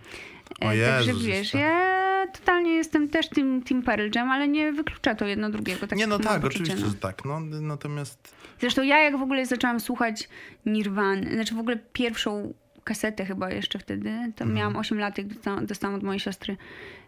[0.61, 1.57] O E, Także Jezus, wiesz, jeszcze.
[1.57, 5.87] ja totalnie jestem też team, team Pearl Jam, ale nie wyklucza to jedno drugiego.
[5.87, 6.87] Tak Nie, no tak, oczywiście, no.
[6.87, 7.25] że tak.
[7.25, 10.29] No, natomiast Zresztą ja jak w ogóle zaczęłam słuchać
[10.65, 14.53] Nirwany, znaczy w ogóle pierwszą kasetę chyba jeszcze wtedy, to Mhm.
[14.53, 16.57] miałam 8 lat, jak dostałam, dostałam od mojej siostry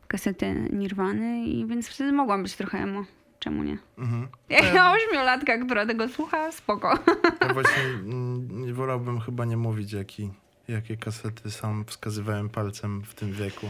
[0.07, 3.05] kasetę Nirwany i więc wtedy mogłam być trochę emo.
[3.39, 3.77] Czemu nie?
[3.97, 4.27] mhm.
[4.75, 6.99] Ja ośmiolatka, która tego słucha, spoko.
[7.41, 10.29] ja właśnie mm, wolałbym chyba nie mówić, jaki,
[10.67, 13.69] jakie kasety sam wskazywałem palcem w tym wieku.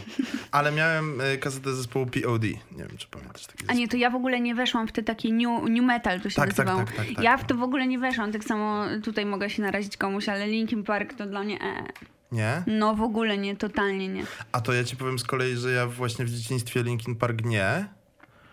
[0.52, 2.44] Ale miałem y, kasetę zespołu POD.
[2.44, 5.04] Nie wiem, czy pamiętasz taki A nie, to ja w ogóle nie weszłam w te
[5.04, 6.88] takie new, new metal, to się Tak, tak, nazywało.
[6.88, 7.38] tak, tak, tak, ja no.
[7.38, 10.84] w to w ogóle nie weszłam, tak samo tutaj mogę się narazić komuś, ale Linkin
[10.84, 11.84] Park to dla mnie e.
[12.32, 12.64] Nie?
[12.68, 14.24] No w ogóle nie, totalnie nie.
[14.52, 17.86] A to ja ci powiem z kolei, że ja właśnie w dzieciństwie Linkin Park nie,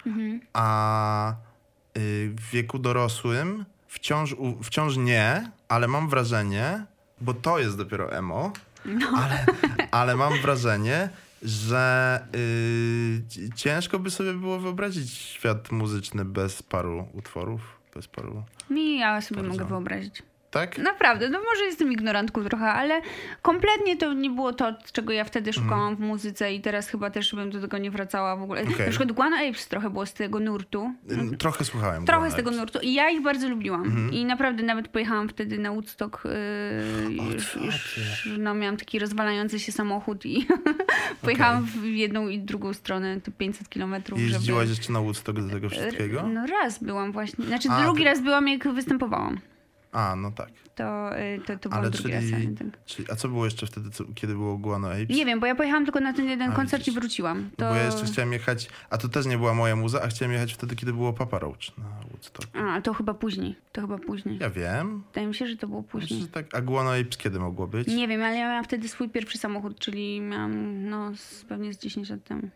[0.07, 0.41] Mhm.
[0.53, 6.85] a y, w wieku dorosłym wciąż, wciąż nie, ale mam wrażenie,
[7.23, 8.53] bo to jest dopiero emo,
[8.85, 9.07] No.
[9.17, 9.47] ale,
[9.91, 11.09] ale mam wrażenie,
[11.43, 17.61] że y, ci- ciężko by sobie było wyobrazić świat muzyczny bez paru utworów,
[17.95, 18.45] bez paru...
[18.71, 20.23] Mi ja sobie mogę wyobrazić.
[20.53, 20.79] Tak?
[20.79, 23.01] Naprawdę, no może jestem ignorantką trochę, ale
[23.43, 27.35] kompletnie to nie było to, czego ja wtedy szukałam w muzyce i teraz chyba też
[27.35, 28.63] bym do tego nie wracała w ogóle.
[28.63, 28.79] Okej.
[28.79, 30.93] Na przykład Guano Apes trochę było z tego nurtu.
[31.39, 32.07] Trochę słuchałem.
[32.07, 33.85] Trochę z tego nurtu i ja ich bardzo lubiłam.
[33.85, 34.13] Mhm.
[34.13, 36.25] I naprawdę nawet pojechałam wtedy na Woodstock.
[36.25, 36.31] Yy,
[37.23, 37.25] O,
[37.65, 40.47] już, no, miałam taki rozwalający się samochód i
[41.23, 44.19] pojechałam w jedną i drugą stronę, to 500 kilometrów.
[44.21, 46.29] żeby- Jeździłaś jeszcze na Woodstock do tego wszystkiego?
[46.29, 47.45] No raz byłam właśnie.
[47.45, 49.39] Znaczy A, drugi to- raz byłam jak występowałam.
[49.93, 50.49] A, no tak.
[50.75, 52.41] To, y, to, to był Ale drugi czyli, raz.
[52.63, 53.11] ale czyli...
[53.11, 55.09] A co było jeszcze wtedy, co, kiedy było Guano Apes?
[55.17, 56.95] Nie wiem, bo ja pojechałam tylko na ten jeden A, koncert widzisz.
[56.97, 57.51] i wróciłam.
[57.57, 57.69] To...
[57.69, 60.55] Bo ja jeszcze chciałem jechać, a to też nie była moja muza, a chciałem jechać
[60.55, 62.49] wtedy, kiedy było Papa Roach na Woodstock.
[62.57, 63.57] A, to chyba później.
[63.73, 64.39] To chyba później.
[64.39, 65.03] Ja wiem.
[65.07, 66.21] Wydaje mi się, że to było Myślę, później.
[66.21, 67.89] że tak, a Guano Apes kiedy mogło być?
[67.89, 71.79] Nie wiem, ale ja miałam wtedy swój pierwszy samochód, czyli miałam no z, pewnie z
[71.79, 72.49] 10 lat temu.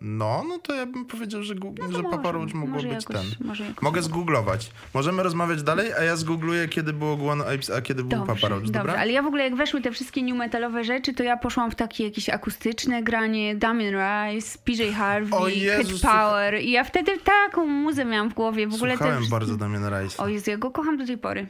[0.00, 2.88] No, no to ja bym powiedział, że, gu- No że może, Papa Roach mogło może
[2.88, 3.46] być jakoś, ten.
[3.82, 4.04] Mogę tak.
[4.10, 4.70] zgooglować.
[4.94, 8.62] Możemy rozmawiać dalej, a ja zgoogluję, kiedy było Guano Apes, a kiedy był Papa Roach,
[8.62, 8.82] dobra?
[8.82, 11.70] dobrze, ale ja w ogóle jak weszły te wszystkie new metalowe rzeczy, to ja poszłam
[11.70, 16.84] w takie jakieś akustyczne granie, Damien Rice, PJ Harvey, O Jezus, Cat Power i ja
[16.84, 18.66] wtedy taką muzę miałam w głowie.
[18.66, 20.22] W ogóle Słuchałem wszystkie- bardzo Damian Rice.
[20.22, 21.46] O Jezu, ja go kocham do tej pory.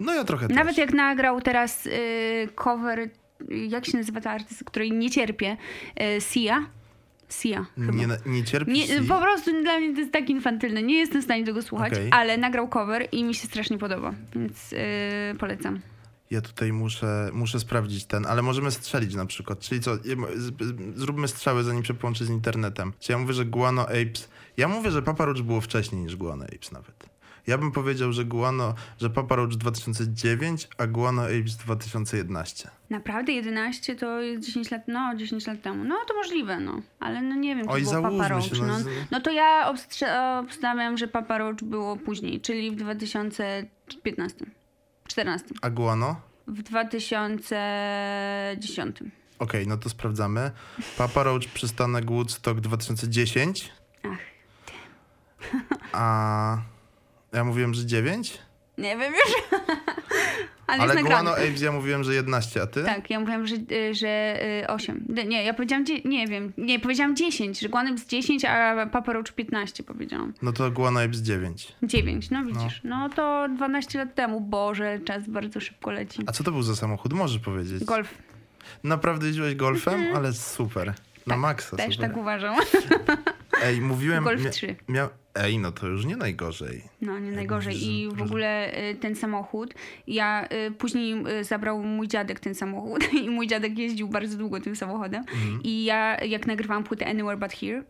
[0.00, 0.78] No ja trochę Nawet też.
[0.78, 3.08] jak nagrał teraz y, cover,
[3.68, 5.56] jak się nazywa ta artystka, której nie cierpię,
[6.16, 6.66] y, Sia.
[7.28, 7.92] Sia chyba.
[7.92, 10.82] Nie, nie cierpi Nie, po prostu dla mnie to jest tak infantylne.
[10.82, 12.08] Nie jestem w stanie tego słuchać, Okej.
[12.10, 14.76] ale nagrał cover i mi się strasznie podoba, więc y,
[15.38, 15.80] polecam.
[16.30, 19.60] Ja tutaj muszę, muszę sprawdzić ten, ale możemy strzelić na przykład.
[19.60, 19.90] Czyli co,
[20.94, 22.92] zróbmy strzały, zanim się połączy z internetem.
[23.00, 24.28] Czy ja mówię, że Guano Apes...
[24.56, 27.13] Ja mówię, że Papa Roach było wcześniej niż Guano Apes nawet.
[27.46, 32.68] Ja bym powiedział, że Guano, że Papa Roach 2009, a Guano Apes 2011.
[32.90, 35.84] Naprawdę 11 to jest 10 lat, no 10 lat temu.
[35.84, 36.80] No to możliwe, no.
[37.00, 38.44] Ale no nie wiem, czy Oj, było Papa Roach.
[38.60, 38.78] no No,
[39.10, 44.46] no to ja obstrze- obstawiam, że Papa Roach było później, czyli w 2015.
[45.08, 45.48] 14.
[45.62, 46.20] A Guano?
[46.46, 48.96] W 2010.
[49.38, 50.50] Okej, no to sprawdzamy.
[50.98, 54.18] Papa Roach, przystanek Woodstock 2010, Ach,
[55.92, 56.58] a
[57.34, 58.38] ja mówiłem, że 9?
[58.78, 59.60] nie wiem już.
[60.66, 61.02] Ale, Ale.
[61.02, 62.84] Guano Apes ja mówiłem, że 11, a ty?
[62.84, 64.36] Tak, ja mówiłam, że, y, że
[64.68, 65.06] 8.
[65.26, 69.32] Nie, ja powiedziałam, nie wiem, nie, powiedziałam 10, że Guanem z 10, a Papa Roach
[69.32, 70.32] 15 powiedziałam.
[70.42, 71.72] No to Guano Apes 9.
[71.82, 72.80] 9, no widzisz.
[72.84, 73.08] No.
[73.08, 76.22] to 12 lat temu, Boże, czas bardzo szybko leci.
[76.26, 77.12] A co to był za samochód?
[77.12, 77.84] Możesz powiedzieć.
[77.84, 78.14] Golf,
[78.84, 80.16] Naprawdę jeździłeś golfem?
[80.16, 80.94] Ale super.
[81.26, 82.08] Na maksa, też super.
[82.08, 82.56] tak uważam.
[83.62, 84.24] Ej, mówiłem...
[84.24, 84.76] Golf mia- 3.
[84.88, 85.08] Mia...
[85.36, 86.82] Ej, no to już nie najgorzej.
[87.00, 87.74] No, nie najgorzej.
[87.74, 89.74] mówisz, I że- w ogóle y, ten samochód,
[90.06, 94.60] ja y, później y, zabrał mój dziadek ten samochód i mój dziadek jeździł bardzo długo
[94.60, 95.20] tym samochodem.
[95.34, 95.60] Mhm.
[95.64, 97.84] I ja, jak nagrywałam płytę Anywhere But Here,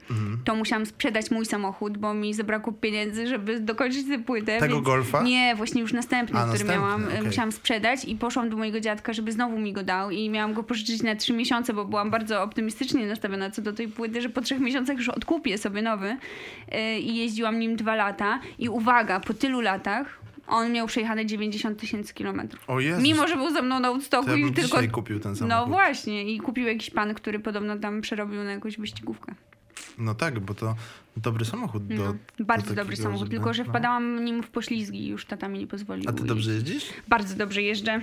[0.45, 4.59] to musiałam sprzedać mój samochód, bo mi zabrakło pieniędzy, żeby dokończyć tę płytę.
[4.59, 4.81] Tego.
[4.81, 5.23] Golfa?
[5.23, 7.23] Nie, właśnie już następny, A, który następny, miałam, y, okej.
[7.23, 10.63] musiałam sprzedać i poszłam do mojego dziadka, żeby znowu mi go dał i miałam go
[10.63, 14.41] pożyczyć na trzy miesiące, bo byłam bardzo optymistycznie nastawiona co do tej płyty, że po
[14.41, 16.17] trzech miesiącach już odkupię sobie nowy
[17.01, 22.15] i jeździłam nim dwa lata i uwaga, po tylu latach on miał przejechane 90 tysięcy
[22.15, 22.65] kilometrów.
[22.71, 24.79] O Jezus, Mimo, że był ze mną na Woodstocku to ja i tylko...
[24.93, 25.69] kupił ten No samochód.
[25.73, 29.35] właśnie i kupił jakiś pan, który podobno tam przerobił na jakąś wyścigówkę.
[29.99, 30.75] No tak, bo to
[31.17, 33.71] dobry samochód do, No, do bardzo takiego, dobry samochód, żeby- tylko że no.
[33.71, 36.05] wpadałam nim w poślizgi i już tata mi nie pozwolił.
[36.11, 36.85] A ty dobrze jeździsz?
[37.09, 38.01] Bardzo dobrze jeżdżę.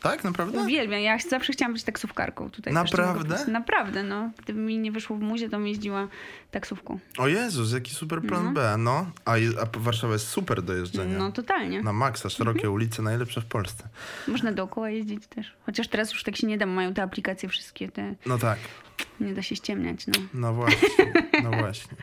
[0.00, 0.60] Tak, naprawdę?
[0.60, 1.00] Uwielbiam.
[1.00, 2.72] Ja zawsze chciałam być taksówkarką tutaj.
[2.72, 3.46] Naprawdę?
[3.46, 4.30] Naprawdę, no.
[4.44, 6.08] Gdyby mi nie wyszło w muzie, to bym jeździła
[6.50, 6.98] taksówką.
[7.18, 9.10] O Jezus, jaki super plan B, no.
[9.24, 11.18] A, a Warszawa jest super do jeżdżenia.
[11.18, 11.82] No totalnie.
[11.82, 13.88] Na maksa, szerokie ulice, najlepsze w Polsce.
[14.28, 15.52] Można dookoła jeździć też.
[15.66, 18.58] Chociaż teraz już tak się nie da, mają te aplikacje wszystkie, te No tak,
[19.20, 20.12] nie da się ściemniać, no.
[20.34, 21.96] no właśnie, no właśnie.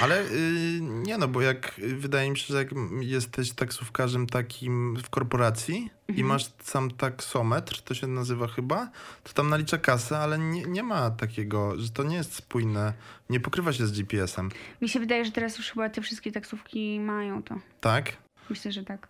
[0.00, 2.68] Ale y, nie no, bo jak y, wydaje mi się, że jak
[3.00, 8.90] jesteś taksówkarzem takim w korporacji i masz sam taksometr, to się nazywa chyba,
[9.22, 12.92] to tam nalicza kasę, ale nie, nie ma takiego, że to nie jest spójne,
[13.30, 14.48] nie pokrywa się z GPS-em,
[14.82, 17.54] Mi się wydaje, że teraz już chyba te wszystkie taksówki mają to.
[17.80, 18.12] tak?
[18.50, 19.08] Myślę, że tak.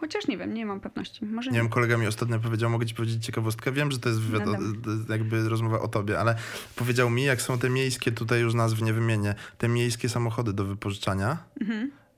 [0.00, 1.24] Chociaż nie wiem, nie mam pewności.
[1.24, 3.72] Może Nie wiem, kolega mi ostatnio powiedział, mogę ci powiedzieć ciekawostkę.
[3.72, 6.36] Wiem, że to jest wywiad, No o, jakby rozmowa o tobie, ale
[6.76, 10.64] powiedział mi, jak są te miejskie, tutaj już nazw nie wymienię, te miejskie samochody do
[10.64, 11.38] wypożyczania,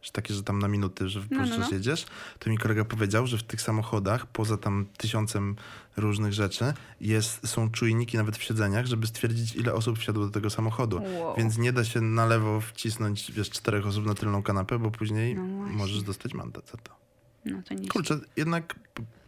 [0.02, 1.60] że takie, że tam na minuty, że wypożyczasz, Mhm.
[1.60, 1.76] no, no.
[1.76, 2.06] jedziesz,
[2.38, 5.56] to mi kolega powiedział, że w tych samochodach, poza tam tysiącem
[5.96, 10.50] różnych rzeczy, jest, są czujniki nawet w siedzeniach, żeby stwierdzić, ile osób wsiadło do tego
[10.50, 11.02] samochodu.
[11.20, 11.34] Wow.
[11.36, 15.34] Więc nie da się na lewo wcisnąć, wiesz, czterech osób na tylną kanapę, bo później
[15.34, 17.07] No możesz dostać mandat za to.
[17.44, 18.74] No to nie Kurczę, jednak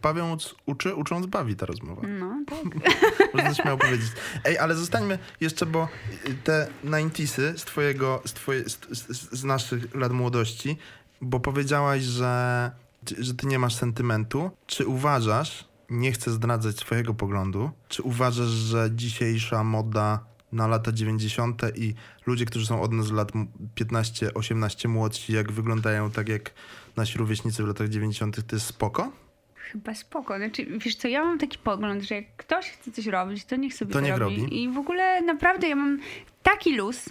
[0.02, 2.02] bawiąc uczy, ucząc bawi ta rozmowa.
[2.08, 2.64] No, tak.
[3.34, 4.10] Można śmiało powiedzieć.
[4.44, 5.88] Ej, ale zostańmy jeszcze, bo
[6.28, 10.76] y, te 90sy z twojego, z, twoje, z, z, z naszych lat młodości,
[11.20, 12.70] bo powiedziałaś, że,
[13.18, 14.50] że ty nie masz sentymentu.
[14.66, 21.62] Czy uważasz, nie chcę zdradzać swojego poglądu, czy uważasz, że dzisiejsza moda na lata 90.
[21.74, 21.94] i
[22.26, 23.32] ludzie, którzy są od nas lat
[23.80, 26.50] 15-18 młodsi, jak wyglądają tak jak
[26.96, 29.12] nasi rówieśnicy w latach 90., to jest spoko?
[29.54, 30.36] Chyba spoko.
[30.36, 33.74] Znaczy, wiesz co, ja mam taki pogląd, że jak ktoś chce coś robić, to niech
[33.74, 34.40] sobie To to, niech robi.
[34.40, 34.62] robi.
[34.62, 35.98] I w ogóle naprawdę ja mam
[36.42, 37.04] taki luz,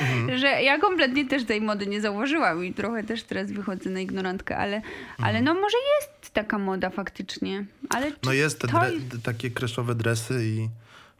[0.00, 0.38] Mhm.
[0.40, 4.56] że ja kompletnie też tej mody nie zauważyłam i trochę też teraz wychodzę na ignorantkę,
[4.56, 4.82] ale,
[5.18, 5.44] ale Mhm.
[5.44, 7.64] no może jest taka moda faktycznie.
[7.90, 8.80] Ale No jest te to
[9.22, 10.68] takie kreszowe dresy i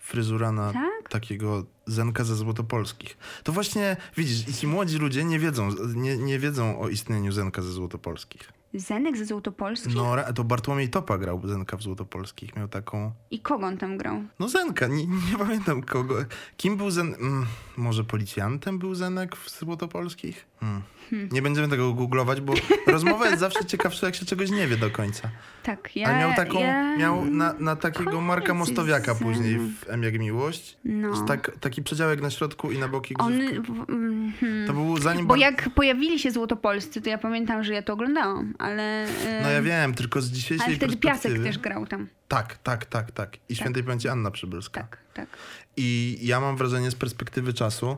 [0.04, 1.08] fryzura na Tak?
[1.08, 3.18] takiego zenka ze Złotopolskich.
[3.42, 7.62] To właśnie, widzisz, i ci młodzi ludzie nie wiedzą, nie, nie wiedzą o istnieniu zenka
[7.62, 8.52] ze Złotopolskich.
[8.74, 9.94] Zenek ze Złotopolski?
[9.94, 12.56] No, to Bartłomiej Topa grał zenka w Złotopolskich.
[12.56, 13.12] Miał taką...
[13.30, 14.22] I kogo on tam grał?
[14.38, 16.14] No zenka, nie, nie pamiętam kogo.
[16.56, 17.14] Kim był zen...
[17.14, 20.46] Mm, może policjantem był zenek w Złotopolskich?
[20.60, 20.82] Hmm.
[21.12, 22.54] Nie będziemy tego googlować, bo
[22.86, 25.28] rozmowa jest zawsze ciekawsza, jak się czegoś nie wie do końca.
[25.62, 26.08] Tak, ja...
[26.08, 26.96] Ale miał taką, ja...
[26.96, 30.76] miał na, na takiego kojarzę Marka Mostowiaka z- później w M jak Miłość.
[30.84, 31.24] No.
[31.26, 33.32] Tak, taki przedziałek na środku i na boki On...
[33.32, 34.32] mhm.
[34.66, 35.26] To był zanim...
[35.26, 39.06] Bo jak pojawili się Złotopolscy, to ja pamiętam, że ja to oglądałam, ale...
[39.42, 42.08] No ja wiem, tylko z dzisiejszej Ale wtedy Piasek też grał tam.
[42.34, 43.36] Tak, tak, tak, tak.
[43.48, 44.80] I świętej pamięci Anna Przybylska.
[44.80, 45.28] Tak, tak.
[45.76, 47.96] I ja mam wrażenie z perspektywy czasu,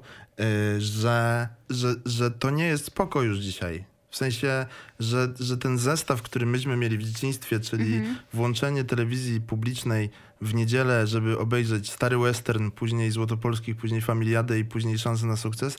[0.76, 3.84] y, że, że, że to nie jest spoko już dzisiaj.
[4.10, 4.66] W sensie,
[5.00, 8.16] że, że ten zestaw, który myśmy mieli w dzieciństwie, czyli Mhm.
[8.32, 14.98] włączenie telewizji publicznej w niedzielę, żeby obejrzeć stary western, później Złotopolskich, później Familiadę i później
[14.98, 15.78] Szansę na sukces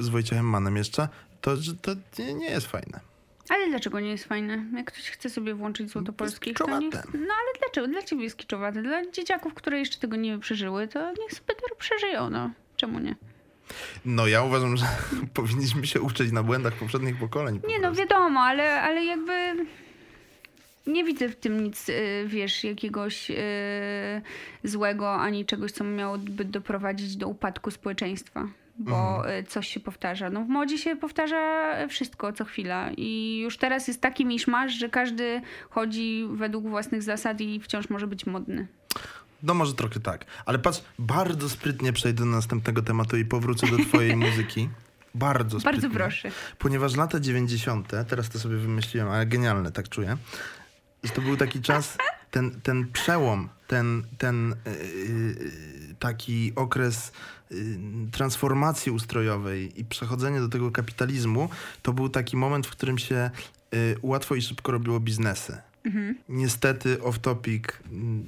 [0.00, 1.08] z Wojciechem Manem jeszcze,
[1.40, 3.07] to, to nie jest fajne.
[3.48, 4.64] Ale dlaczego nie jest fajne?
[4.76, 6.90] Jak ktoś chce sobie włączyć Złotopolskich, to niech...
[6.90, 7.18] kiczowate.
[7.18, 7.88] No ale dlaczego?
[7.88, 8.82] Dla ciebie jest kiczowate.
[8.82, 12.50] Dla dzieciaków, które jeszcze tego nie przeżyły, to niech sobie to przeżyją, no.
[12.76, 13.14] Czemu nie?
[14.04, 14.86] No ja uważam, że
[15.34, 17.60] powinniśmy się uczyć na błędach poprzednich pokoleń.
[17.60, 17.98] po Nie no, prostu.
[18.02, 19.66] wiadomo, ale, ale jakby...
[20.86, 23.34] Nie widzę w tym nic, y, wiesz, jakiegoś y,
[24.64, 28.48] złego, ani czegoś, co miałoby doprowadzić do upadku społeczeństwa.
[28.78, 30.30] Bo y, coś się powtarza.
[30.30, 32.90] No w modzie się powtarza wszystko co chwila.
[32.96, 38.06] I już teraz jest taki miszmasz, że każdy chodzi według własnych zasad i wciąż może
[38.06, 38.66] być modny.
[39.42, 40.24] No może trochę tak.
[40.46, 44.68] Ale patrz, bardzo sprytnie przejdę do następnego tematu i powrócę do twojej muzyki.
[45.14, 45.80] Bardzo sprytnie.
[45.80, 46.30] Bardzo proszę.
[46.58, 50.16] Ponieważ lata 90., teraz to sobie wymyśliłem, ale genialne, tak czuję,
[51.14, 51.96] to był taki czas,
[52.30, 55.50] ten, ten przełom ten, ten yy,
[55.98, 57.12] taki okres
[57.52, 57.78] y,
[58.12, 61.48] transformacji ustrojowej i przechodzenie do tego kapitalizmu,
[61.82, 63.30] to był taki moment, w którym się
[64.02, 65.56] łatwo i szybko robiło biznesy.
[65.84, 66.18] Mhm.
[66.28, 67.62] Niestety off-topic
[67.92, 68.24] mm,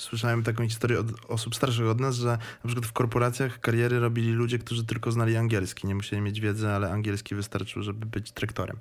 [0.00, 2.28] słyszałem taką historię od osób starszych od nas, że
[2.64, 5.86] na przykład w korporacjach kariery robili ludzie, którzy tylko znali angielski.
[5.86, 8.76] Nie musieli mieć wiedzy, ale angielski wystarczył, żeby być traktorem.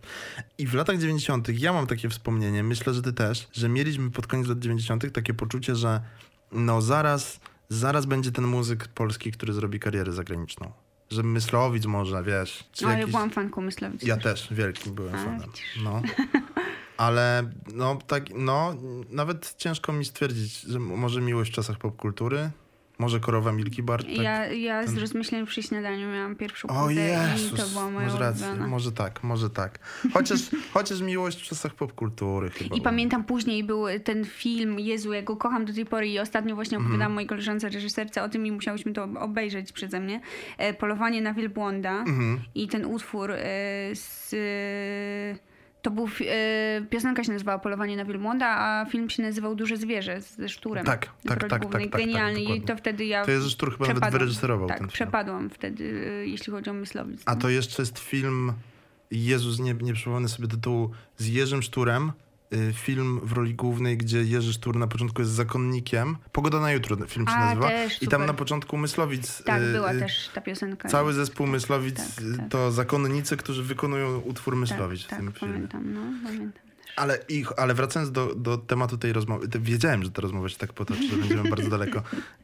[0.58, 1.50] I w latach 90.
[1.50, 5.14] ja mam takie wspomnienie, myślę, że ty też, że mieliśmy pod koniec lat 90.
[5.14, 6.02] takie poczucie, że
[6.52, 10.72] no zaraz, zaraz będzie ten muzyk polski, który zrobi karierę zagraniczną
[11.12, 12.64] że Myslowic może, wiesz.
[12.82, 13.06] no, jakiś...
[13.06, 14.04] ja byłam fanką Myslowic.
[14.04, 15.50] Ja też, wielkim byłem A, fanem.
[15.84, 16.02] No.
[17.00, 18.76] Ale no, tak, no,
[19.10, 22.50] nawet ciężko mi stwierdzić, że może miłość w czasach popkultury,
[23.00, 24.04] może korowa Milky Bar.
[24.04, 24.96] Tak, ja ja ten...
[24.96, 28.92] z rozmyśleniem przy śniadaniu miałam pierwszą o Jezus, i to była moja może rację, Może
[28.92, 29.80] tak, może tak.
[30.14, 30.40] Chociaż,
[30.74, 32.76] chociaż miłość w czasach popkultury chyba.
[32.76, 36.56] I pamiętam później był ten film, Jezu, ja go kocham do tej pory i ostatnio
[36.56, 36.86] właśnie mhm.
[36.86, 37.16] opowiadałam mm.
[37.16, 40.22] mojej koleżance reżyserce o tym i musiałyśmy to obejrzeć przeze mnie.
[40.58, 43.38] E, Polowanie na wielbłąda mm i ten utwór e,
[43.94, 44.36] z
[45.82, 50.22] to był, e, piosenka się nazywała Polowanie na wielbłąda, a film się nazywał Duże Zwierzę
[50.22, 50.86] ze Szturem.
[50.86, 53.94] Tak, tak, tak, tak, tak, Genialny tak, i to wtedy ja To jest Sztur chyba
[53.94, 54.94] nawet wyreżyserował tak, ten film.
[54.94, 57.22] przepadłam wtedy, e, jeśli chodzi o Myslowic.
[57.26, 58.54] A to jeszcze jest film,
[59.12, 62.29] Jezus, nie, nie przypomnę sobie tytułu, z Jerzym Szturem, Y,
[62.74, 66.18] film w roli głównej, gdzie Jerzy Sztur na początku jest zakonnikiem.
[66.32, 67.68] Pogoda na jutro film się A, nazywa.
[67.68, 69.44] Też, I tam na początku Myslowic.
[69.44, 70.90] Tak, y, była y, też ta piosenka.
[70.90, 72.50] Cały zespół tak, Myslowic tak, tak.
[72.50, 75.54] to zakonnicy, którzy wykonują utwór Myslowic tak, w tym tak, filmie.
[75.54, 76.64] Pamiętam, no, pamiętam.
[76.96, 80.74] Ale, ich, ale wracając do, do tematu tej rozmowy, wiedziałem, że ta rozmowa się tak
[80.74, 82.02] potoczy, że będziemy bardzo daleko,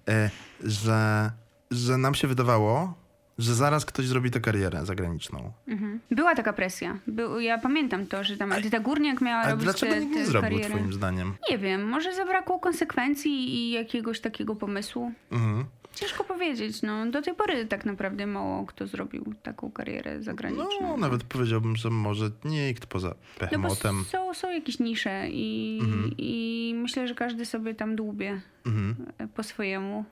[0.08, 0.30] e,
[0.63, 1.32] że,
[1.72, 3.05] że nam się wydawało,
[3.38, 5.52] że zaraz ktoś zrobi tę karierę zagraniczną.
[5.67, 6.00] Mhm.
[6.12, 7.00] Była taka presja.
[7.08, 10.26] Był, ja pamiętam to, że tam Edyta Górniak miała a robić dlaczego te, nikt nie
[10.26, 10.69] zrobił, karierę.
[10.69, 11.34] twoim zdaniem?
[11.52, 15.12] Nie wiem, może zabrakło konsekwencji i jakiegoś takiego pomysłu.
[15.32, 15.65] Mhm.
[15.95, 16.82] Ciężko powiedzieć.
[16.82, 20.65] No, do tej pory tak naprawdę mało kto zrobił taką karierę zagraniczną.
[20.82, 23.98] No, nawet powiedziałbym, że może nikt poza Behemotem.
[23.98, 26.12] No, są, są jakieś nisze i, mhm.
[26.17, 28.95] i myślę, że każdy sobie tam dłubie mhm.
[29.36, 30.06] po swojemu.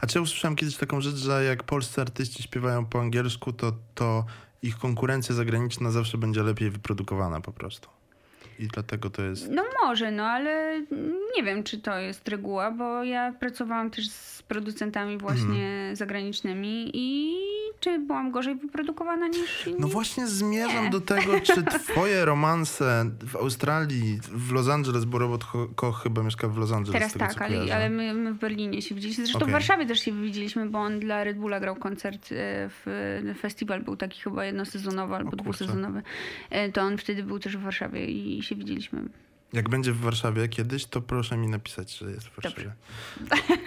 [0.00, 3.72] A czy ja usłyszałem kiedyś taką rzecz, że jak polscy artyści śpiewają po angielsku, to,
[3.94, 4.24] to
[4.62, 7.88] ich konkurencja zagraniczna zawsze będzie lepiej wyprodukowana po prostu.
[8.58, 9.50] I dlatego to jest.
[9.50, 10.82] No może, no ale
[11.36, 15.96] nie wiem, czy to jest reguła, bo ja pracowałam też z producentami właśnie mhm.
[15.96, 17.36] zagranicznymi i
[17.80, 19.68] czy byłam gorzej wyprodukowana niż?
[19.78, 20.90] No właśnie zmierzam nie.
[20.90, 26.48] do tego, czy twoje romanse w Australii, w Los Angeles, bo Robot Koch chyba mieszka
[26.48, 26.92] w Los Angeles.
[26.92, 29.24] Teraz tego, tak, ale, ale my, my, w Berlinie się widzieliśmy.
[29.24, 29.48] Zresztą okay.
[29.48, 33.82] w Warszawie też się widzieliśmy, bo on dla Red Bulla grał koncert e, w festiwal,
[33.82, 36.02] był taki chyba jednosezonowy albo dwusezonowy.
[36.50, 39.08] E, to on wtedy był też w Warszawie i się widzieliśmy.
[39.52, 42.72] Jak będzie w Warszawie kiedyś, to proszę mi napisać, że jest w Warszawie.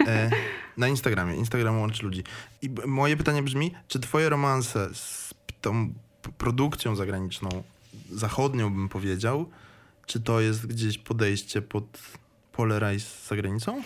[0.06, 0.30] E,
[0.76, 1.36] na Instagramie.
[1.36, 2.24] Instagram łączy ludzi.
[2.62, 5.94] I moje pytanie brzmi, czy twoje romanse z tą
[6.38, 7.62] produkcją zagraniczną,
[8.10, 9.50] zachodnią bym powiedział,
[10.06, 11.84] czy to jest gdzieś podejście pod
[12.52, 13.82] Polarize z zagranicą?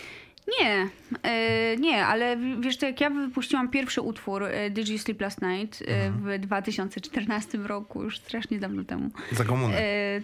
[0.61, 0.89] Nie,
[1.23, 5.43] e, nie, ale wiesz, to jak ja wypuściłam pierwszy utwór e, Did You Sleep Last
[5.43, 6.41] Night e, mhm.
[6.41, 9.11] w 2014 roku, już strasznie dawno temu.
[9.33, 9.75] Za komuny.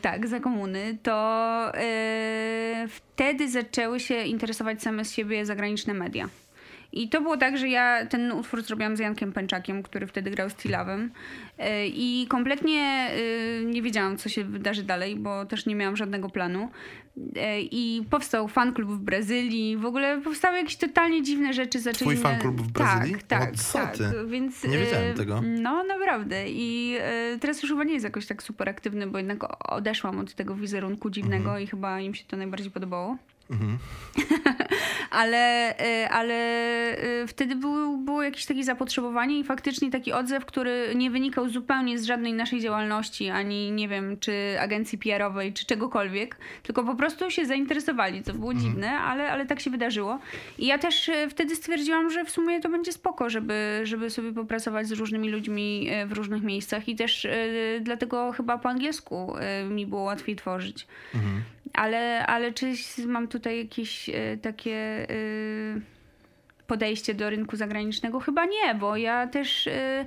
[0.03, 1.73] tak, za komuny, to
[2.89, 6.29] wtedy zaczęły się interesować same z siebie zagraniczne media.
[6.93, 10.51] I to było tak, że ja ten utwór zrobiłam z Jankiem Pęczakiem, który wtedy grał
[10.51, 11.11] z Tilawem.
[11.59, 16.29] E, I kompletnie e, nie wiedziałam, co się wydarzy dalej, bo też nie miałam żadnego
[16.29, 16.71] planu.
[17.37, 19.77] E, I powstał fanklub w Brazylii.
[19.77, 21.81] W ogóle powstały jakieś totalnie dziwne rzeczy.
[21.81, 23.15] Zaczęli Twój fanklub w Brazylii?
[23.15, 23.55] Tak, tak.
[23.71, 23.97] O, tak.
[24.27, 25.43] Więc, nie wiedziałem tego.
[25.43, 26.45] No, naprawdę.
[26.47, 26.97] I
[27.41, 31.11] teraz już chyba nie jest jakoś tak super aktywny, bo jednak odeszłam od tego wizerunku
[31.11, 31.63] dziwnego mhm.
[31.63, 33.17] i chyba im się to najbardziej podobało.
[33.51, 33.79] Mhm.
[35.11, 36.35] ale, y, ale
[37.23, 41.99] y, wtedy było, było jakieś takie zapotrzebowanie i faktycznie taki odzew, który nie wynikał zupełnie
[41.99, 47.31] z żadnej naszej działalności, ani nie wiem, czy agencji PR-owej, czy czegokolwiek, tylko po prostu
[47.31, 48.67] się zainteresowali, co było mhm.
[48.71, 50.19] dziwne, ale, ale tak się wydarzyło.
[50.59, 54.33] I ja też y, wtedy stwierdziłam, że w sumie to będzie spoko, żeby, żeby sobie
[54.33, 57.27] popracować z różnymi ludźmi w różnych miejscach i też
[57.81, 59.35] dlatego chyba po angielsku
[59.71, 60.87] mi było łatwiej tworzyć.
[61.15, 61.43] Mhm.
[61.79, 62.75] Ale, ale czy
[63.07, 65.81] mam tutaj jakieś y, takie y,
[66.67, 68.21] podejście do rynku zagranicznego?
[68.21, 69.67] Chyba nie, bo ja też.
[69.67, 70.07] Y,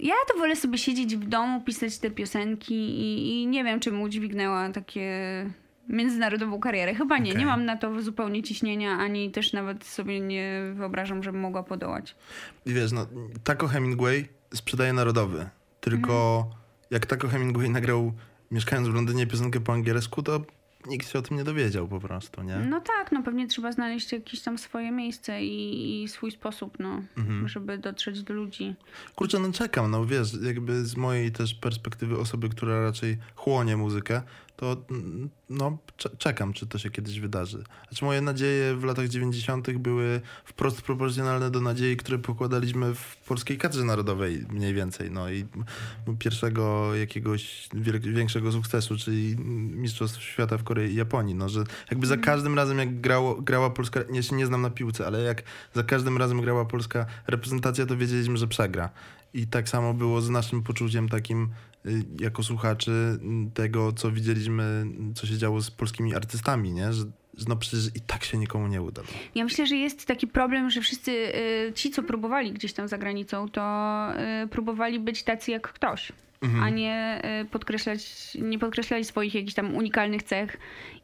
[0.00, 3.92] ja to wolę sobie siedzieć w domu, pisać te piosenki i, i nie wiem, czy
[3.92, 5.10] mu udźwignęła takie
[5.88, 6.94] międzynarodową karierę.
[6.94, 7.30] Chyba nie.
[7.30, 7.40] Okay.
[7.40, 12.16] Nie mam na to zupełnie ciśnienia, ani też nawet sobie nie wyobrażam, żebym mogła podołać.
[12.66, 13.06] I wiesz, no,
[13.44, 15.48] Taco Hemingway sprzedaje narodowy.
[15.80, 16.58] Tylko mm.
[16.90, 18.12] jak Taco Hemingway nagrał
[18.50, 20.40] mieszkając w Londynie piosenkę po angielsku, to
[20.86, 22.56] nikt się o tym nie dowiedział po prostu, nie?
[22.56, 27.02] No tak, no pewnie trzeba znaleźć jakieś tam swoje miejsce i, i swój sposób, no,
[27.18, 27.48] Mhm.
[27.48, 28.74] żeby dotrzeć do ludzi.
[29.14, 34.22] Kurczę, no czekam, no wiesz, jakby z mojej też perspektywy osoby, która raczej chłonie muzykę,
[34.60, 34.76] to
[35.50, 37.64] no cze- czekam, czy to się kiedyś wydarzy.
[37.88, 39.78] Znaczy moje nadzieje w latach 90.
[39.78, 45.44] były wprost proporcjonalne do nadziei, które pokładaliśmy w Polskiej Kadrze Narodowej mniej więcej, no i
[46.18, 47.68] pierwszego jakiegoś
[48.00, 49.36] większego sukcesu, czyli
[49.76, 53.70] Mistrzostw Świata w Korei i Japonii, no że jakby za każdym razem jak grało, grała
[53.70, 55.42] Polska, ja się nie znam na piłce, ale jak
[55.74, 58.90] za każdym razem grała polska reprezentacja, to wiedzieliśmy, że przegra.
[59.34, 61.48] I tak samo było z naszym poczuciem takim
[62.20, 66.92] jako słuchaczy y, tego, co widzieliśmy, y, co się działo z polskimi artystami, nie?
[66.92, 67.04] Że,
[67.48, 69.02] no przecież i tak się nikomu nie uda.
[69.34, 72.98] Ja myślę, że jest taki problem, że wszyscy y, ci, co próbowali gdzieś tam za
[72.98, 73.62] granicą, to
[74.44, 76.12] y, próbowali być tacy jak ktoś.
[76.42, 76.62] Mhm.
[76.64, 80.56] A nie y, podkreślać, nie podkreślali swoich jakichś tam unikalnych cech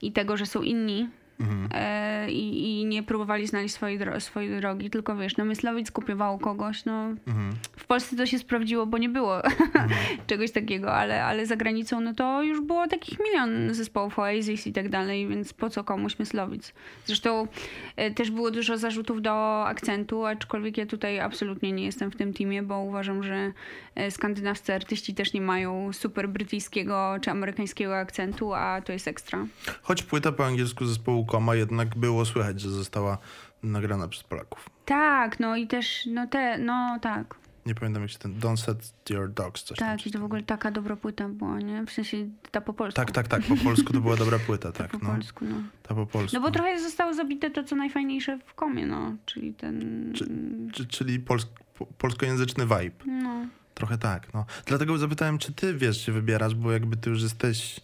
[0.03, 1.09] i tego, że są inni.
[1.41, 1.68] Mhm.
[1.72, 6.39] e, i, I nie próbowali znaleźć swojej, dro- swojej drogi, tylko wiesz, no Myslowic kopiowało
[6.39, 7.53] kogoś, no Mhm.
[7.76, 9.43] w Polsce to się sprawdziło, bo nie było
[10.26, 14.72] czegoś takiego, ale, ale za granicą no to już było takich milion zespołów Oasis i
[14.72, 16.72] tak dalej, więc po co komuś Myslowic?
[17.07, 17.49] Zresztą
[17.97, 22.32] e, też było dużo zarzutów do akcentu, aczkolwiek ja tutaj absolutnie nie jestem w tym
[22.34, 23.53] teamie, bo uważam, że
[23.95, 29.47] e, skandynawscy artyści też nie mają super brytyjskiego czy amerykańskiego akcentu, a to jest ekstra.
[29.82, 33.18] Choć płyta po angielsku zespołu Koma jednak było słychać, że została
[33.62, 34.70] nagrana przez Polaków.
[34.85, 37.35] Tak, no i też, no te, no tak.
[37.66, 39.89] Nie pamiętam jak się ten Don't Set Your Dogs coś tam.
[39.99, 41.87] Tak, i to w ogóle taka dobra płyta była, nie?
[41.87, 42.16] W sensie
[42.51, 42.97] ta po polsku.
[42.97, 43.43] Tak, tak, tak.
[43.43, 44.91] Po polsku to była dobra płyta, Ta tak.
[44.93, 45.57] po No, polsku, no.
[45.83, 46.37] ta po polsku.
[46.37, 49.16] No bo trochę zostało zabite to, co najfajniejsze w komie, no.
[49.27, 50.12] Czyli ten...
[50.14, 50.29] Czy-
[50.72, 51.49] Czy, czyli polsk,
[51.79, 53.05] po, polskojęzyczny vibe.
[53.07, 53.47] No.
[53.74, 54.45] Trochę tak, no.
[54.66, 57.81] Dlatego zapytałem, czy ty wiesz, się wybierasz, bo jakby ty już jesteś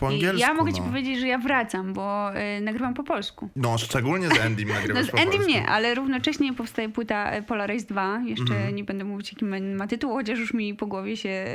[0.00, 0.40] po angielsku.
[0.40, 0.86] ja mogę ci no.
[0.86, 3.48] powiedzieć, że ja wracam, bo y, nagrywam po polsku.
[3.56, 7.42] No, szczególnie z Endym No nagrywasz z po Endym nie, ale równocześnie powstaje płyta y,
[7.42, 8.20] Polaris 2.
[8.26, 8.74] Jeszcze Mhm.
[8.74, 11.46] nie będę mówić, jaki ma- tytuł, chociaż już mi po głowie się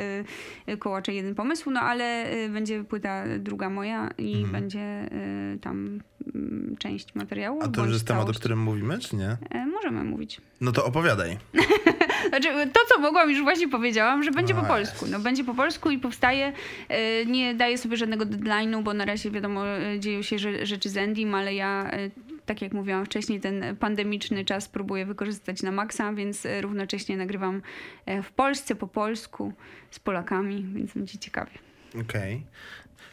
[0.69, 4.51] y, kołacze jeden pomysł, no ale y, będzie płyta druga moja i Mhm.
[4.51, 5.09] będzie
[5.55, 5.99] y, tam
[6.35, 7.59] mm, część materiału.
[7.63, 9.37] A to już jest temat, o którym mówimy, czy nie?
[9.49, 10.41] E, Możemy mówić.
[10.61, 11.37] No to opowiadaj.
[12.29, 15.05] Znaczy, to, co mogłam, już właśnie powiedziałam, że będzie po polsku.
[15.07, 16.53] No, będzie po polsku i powstaje.
[16.89, 20.89] e, Nie daję sobie żadnego deadline'u, bo na razie wiadomo, e, dzieją się rze- rzeczy
[20.89, 22.09] z Endym, ale ja, e,
[22.45, 27.61] tak jak mówiłam wcześniej, ten pandemiczny czas próbuję wykorzystać na maksa, więc równocześnie nagrywam
[28.23, 29.53] w Polsce, po polsku,
[29.91, 31.51] z Polakami, więc będzie ciekawie.
[32.01, 32.43] Okej.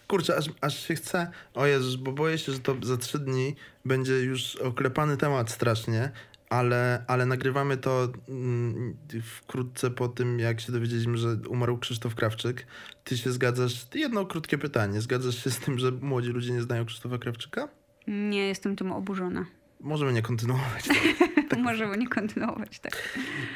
[0.08, 1.30] Kurczę, aż, aż się chce.
[1.54, 3.54] O Jezus, bo boję się, że to za trzy dni
[3.84, 6.10] będzie już oklepany temat strasznie,
[6.50, 12.66] ale, ale nagrywamy to mm, wkrótce po tym, jak się dowiedzieliśmy, że umarł Krzysztof Krawczyk.
[13.04, 13.86] Ty się zgadzasz?
[13.94, 15.00] Jedno krótkie pytanie.
[15.00, 17.68] Zgadzasz się z tym, że młodzi ludzie nie znają Krzysztofa Krawczyka?
[18.06, 19.46] Nie jestem tym oburzona.
[19.80, 20.88] Możemy nie kontynuować.
[21.62, 22.92] Możemy nie kontynuować, tak.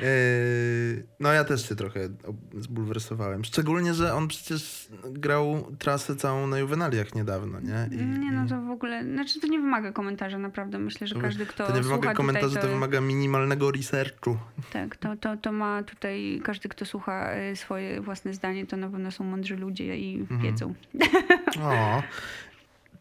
[0.01, 2.01] Yy, no ja też się trochę
[2.59, 3.45] zbulwersowałem.
[3.45, 7.89] Szczególnie, że on przecież grał trasę całą na juwenaliach niedawno, nie?
[7.93, 10.79] I, Nie, no to w ogóle, znaczy to nie wymaga komentarza, naprawdę.
[10.79, 14.37] Myślę, że To- każdy, kto To nie wymaga komentarzy, tutaj, to wymaga minimalnego researchu.
[14.73, 18.89] Tak, to, to, to ma tutaj, każdy, kto słucha y, swoje własne zdanie, to na
[18.89, 20.41] pewno są mądrzy ludzie i Mhm.
[20.43, 20.75] wiedzą.
[21.63, 22.03] O,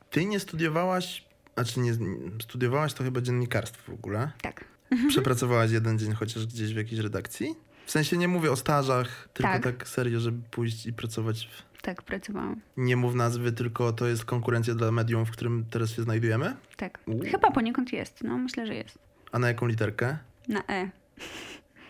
[0.10, 1.29] ty nie studiowałaś,
[1.64, 1.94] znaczy nie,
[2.42, 4.32] studiowałaś to chyba dziennikarstwo w ogóle.
[4.42, 4.66] Tak.
[5.10, 7.56] Przepracowałaś jeden dzień chociaż gdzieś w jakiejś redakcji?
[7.86, 9.88] W sensie nie mówię o stażach, tylko tak, Tak.
[9.88, 11.50] serio, żeby pójść i pracować.
[11.78, 11.82] W...
[11.82, 12.62] Tak, pracowałam.
[12.78, 16.56] Nie mów nazwy, tylko to jest konkurencja dla medium, w którym teraz się znajdujemy.
[16.78, 17.00] Tak.
[17.06, 17.20] U.
[17.32, 19.00] Chyba poniekąd jest, no myślę, że jest.
[19.32, 20.18] A na jaką literkę?
[20.48, 20.90] Na E.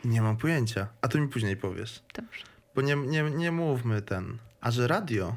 [0.05, 0.87] Nie mam pojęcia.
[1.01, 2.03] A to mi później powiesz.
[2.15, 2.43] Dobrze.
[2.75, 4.37] Bo nie, nie, nie mówmy ten.
[4.61, 5.35] A że radio?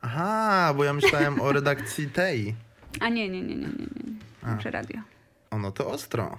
[0.00, 2.54] Aha, bo ja myślałem o redakcji tej.
[3.00, 4.50] A nie, nie, nie, nie, nie, nie.
[4.50, 5.00] Dobrze, radio.
[5.50, 6.38] O, no to ostro.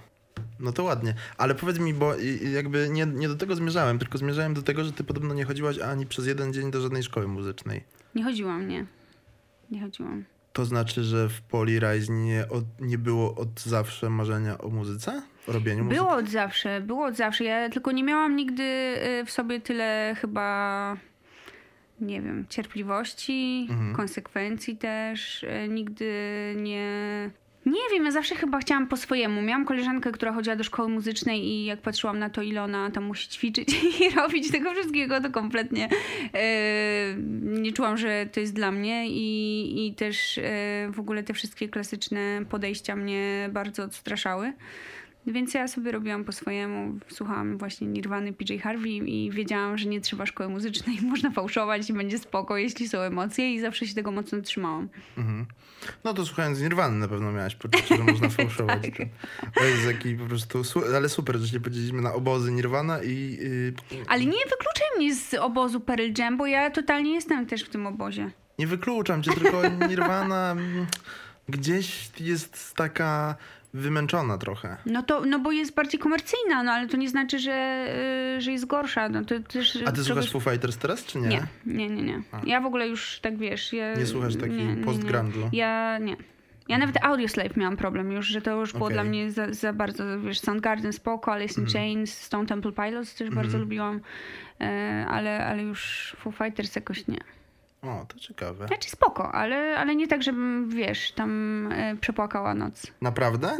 [0.60, 1.14] No to ładnie.
[1.38, 2.14] Ale powiedz mi, bo
[2.54, 5.78] jakby nie, nie do tego zmierzałem, tylko zmierzałem do tego, że ty podobno nie chodziłaś
[5.78, 7.84] ani przez jeden dzień do żadnej szkoły muzycznej.
[8.14, 8.86] Nie chodziłam, nie.
[9.70, 10.24] Nie chodziłam.
[10.52, 15.22] To znaczy, że w Polirise nie, od, nie było od zawsze marzenia o muzyce?
[15.46, 16.00] O robieniu muzyki?
[16.00, 17.44] Było od zawsze, było od zawsze.
[17.44, 20.96] Ja tylko nie miałam nigdy y, w sobie tyle chyba,
[22.00, 23.94] nie wiem, cierpliwości, Mhm.
[23.94, 25.42] konsekwencji też.
[25.42, 26.12] Y, Nigdy
[26.56, 27.30] nie.
[27.66, 29.42] Nie wiem, ja zawsze chyba chciałam po swojemu.
[29.42, 33.04] Miałam koleżankę, która chodziła do szkoły muzycznej i jak patrzyłam na to, ile ona tam
[33.04, 33.68] musi ćwiczyć
[34.00, 35.88] i robić tego wszystkiego, to kompletnie
[36.34, 40.42] e, nie czułam, że to jest dla mnie i, i też e,
[40.92, 44.52] w ogóle te wszystkie klasyczne podejścia mnie bardzo odstraszały.
[45.26, 50.00] Więc ja sobie robiłam po swojemu, słuchałam właśnie Nirwany PJ Harvey i wiedziałam, że nie
[50.00, 54.10] trzeba szkoły muzycznej, można fałszować i będzie spoko, jeśli są emocje i zawsze się tego
[54.10, 54.88] mocno trzymałam.
[55.18, 55.46] Mhm.
[56.04, 58.82] No to słuchając Nirwany na pewno miałaś poczucie, że można fałszować.
[58.82, 59.08] Tak.
[59.54, 60.62] To jest taki po prostu,
[60.96, 63.38] ale super, że się podzieliliśmy na obozy Nirwana i...
[63.40, 67.68] Yy, Ale nie wykluczaj mnie z obozu Pearl Jam, bo ja totalnie jestem też w
[67.68, 68.30] tym obozie.
[68.58, 70.86] Nie wykluczam cię, tylko Nirwana mm,
[71.50, 73.36] gdzieś jest taka
[73.74, 74.76] wymęczona trochę.
[74.86, 77.86] No to, no bo jest bardziej komercyjna, no ale to nie znaczy, że,
[78.36, 79.08] y, że jest gorsza.
[79.08, 81.28] No to też A ty słuchasz Foo Fighters teraz, czy nie?
[81.28, 82.22] Nie, nie, nie, nie.
[82.32, 82.40] A.
[82.46, 83.72] Ja w ogóle już tak wiesz.
[83.72, 85.48] Ja, Nie słuchasz takiego post-grunge'u?
[85.52, 86.16] Ja nie.
[86.68, 88.94] Ja nawet Audioslave miałam problem już, że to już było Okej.
[88.94, 91.84] dla mnie za, za bardzo, wiesz, Soundgarden spoko, Alice in Mhm.
[91.84, 93.62] Chains, Stone Temple Pilots też bardzo Mhm.
[93.62, 94.00] lubiłam,
[94.60, 97.18] e, ale, ale już Foo Fighters jakoś nie.
[97.82, 98.66] O, to ciekawe.
[98.66, 102.86] Znaczy spoko, ale, ale nie tak, żebym, wiesz, tam e, przepłakała noc.
[103.00, 103.58] Naprawdę?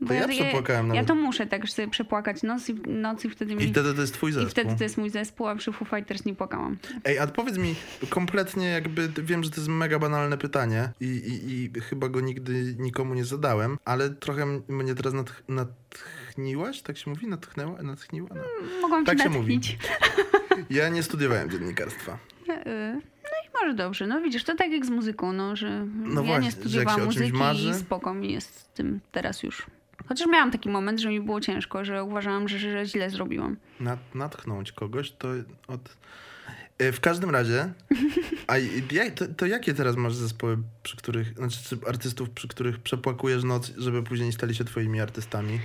[0.00, 1.06] Bo To ja przepłakałem ja, nawet.
[1.08, 3.64] to muszę tak sobie przepłakać noc i, noc i wtedy mi...
[3.64, 4.50] I wtedy to jest twój I zespół.
[4.50, 6.78] wtedy to jest mój zespół, a przy Foo Fighters nie płakałam.
[7.04, 7.74] Ej, a powiedz mi,
[8.10, 12.74] kompletnie jakby, wiem, że to jest mega banalne pytanie i, i, i chyba go nigdy
[12.78, 17.26] nikomu nie zadałem, ale trochę mnie teraz natch, natchniłaś, tak się mówi?
[17.26, 17.82] Natchnęła?
[17.82, 18.28] Natchniła?
[18.34, 18.42] No.
[18.82, 19.60] Mogłam Tak się mówi.
[20.70, 22.18] Ja nie studiowałem dziennikarstwa.
[23.62, 24.06] Może dobrze.
[24.06, 27.32] No widzisz, to tak jak z muzyką, no, że No ja właśnie, nie studiowałam muzyki
[27.32, 29.66] marzy- i spoko mi jest z tym teraz już.
[30.06, 33.56] Chociaż miałam taki moment, że mi było ciężko, że uważałam, że, że źle zrobiłam.
[33.80, 35.28] Nat, natchnąć kogoś to
[35.68, 35.96] od...
[36.78, 37.72] E, W każdym razie,
[38.46, 38.58] a
[38.92, 43.44] jak, to, to jakie teraz masz zespoły, przy których, znaczy czy artystów, przy których przepłakujesz
[43.44, 45.60] noc, żeby później stali się twoimi artystami?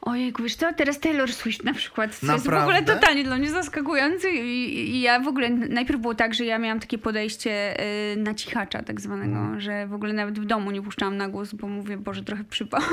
[0.00, 2.78] Ojejku, wiesz co, teraz Taylor Swift na przykład, co jest w Naprawdę?
[2.78, 6.58] ogóle totalnie dla mnie zaskakujący i, i ja w ogóle, najpierw było tak, że ja
[6.58, 7.80] miałam takie podejście
[8.12, 9.60] y, na cichacza tak zwanego, Mhm.
[9.60, 12.80] że w ogóle nawet w domu nie puszczałam na głos, bo mówię, Boże, trochę przypał.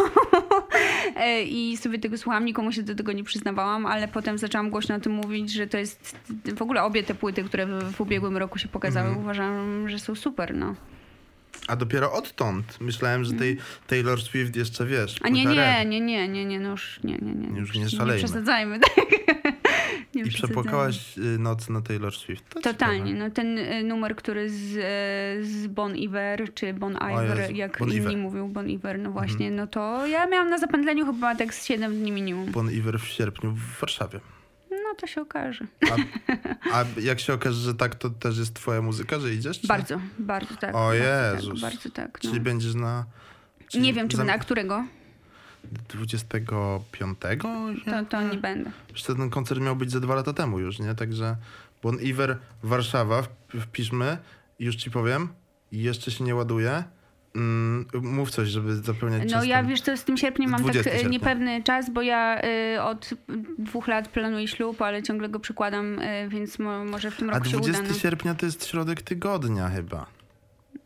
[1.16, 4.96] E, I sobie tego słuchałam, nikomu się do tego nie przyznawałam, ale potem zaczęłam głośno
[4.96, 6.16] o tym mówić, że to jest,
[6.56, 9.24] w ogóle obie te płyty, które w, w ubiegłym roku się pokazały, Mhm.
[9.26, 10.76] uważam, że są super, no.
[11.68, 13.58] A dopiero odtąd myślałem, że tej
[13.88, 15.16] Taylor Swift jeszcze wiesz.
[15.22, 17.60] A nie, nie, nie, nie, nie, nie, no już nie, nie, nie.
[17.60, 18.24] Już nie nie szalejmy.
[18.24, 19.06] przesadzajmy, tak.
[20.16, 22.50] Nie I przepłakałaś y, noc na Taylor Swift.
[22.50, 23.12] To Totalnie.
[23.12, 23.20] ciekawe.
[23.26, 27.90] No ten y, numer, który z, y, z Bon Iver, czy Bon Iver, jak Bon
[27.90, 28.18] inni Iver.
[28.18, 31.96] mówią, Bon Iver, no właśnie, no to ja miałam na zapętleniu chyba tak z 7
[32.00, 32.52] dni minimum.
[32.52, 34.20] Bon Iver w sierpniu w Warszawie.
[34.84, 35.66] No to się okaże.
[35.92, 35.96] A,
[36.80, 39.62] a jak się okaże, że tak, to też jest twoja muzyka, że idziesz?
[39.62, 39.68] Czy?
[39.68, 40.76] Bardzo, bardzo tak.
[40.76, 41.62] O bardzo Jezus.
[41.62, 42.20] Tak, bardzo tak.
[42.24, 42.30] No.
[42.30, 43.06] Czyli będziesz na...
[43.68, 44.86] czyli Nie wiem, czy zam- będę, a którego?
[45.90, 47.42] 25?
[47.86, 48.72] To, to nie będę.
[48.92, 50.96] Jeszcze ten koncert miał być ze dwa lata temu już, nie?
[50.96, 51.36] Także
[51.84, 54.18] Bon Iver Warszawa, wp- wpiszmy
[54.60, 55.30] już ci powiem,
[55.72, 56.84] jeszcze się nie ładuje.
[57.36, 59.68] Mm, mów coś, żeby zapełniać No czas ja tam.
[59.68, 61.10] wiesz, to z tym sierpniem mam tak 20 e, sierpnia.
[61.12, 62.42] niepewny czas, bo ja
[62.76, 63.10] y, od
[63.58, 67.34] dwóch lat planuję ślub, ale ciągle go przykładam, y, więc mo, może w tym A
[67.34, 67.92] roku się 20 uda.
[67.94, 68.00] No.
[68.00, 70.06] sierpnia to jest środek tygodnia chyba.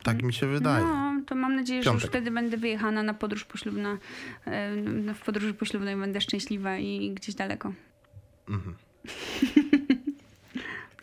[0.03, 0.85] Tak mi się wydaje.
[0.85, 2.09] No, to mam nadzieję, że już Piątek.
[2.09, 3.97] wtedy będę wyjechana na podróż poślubna.
[4.85, 7.73] no, W podróży poślubnej będę szczęśliwa i gdzieś daleko.
[8.49, 8.75] Mhm.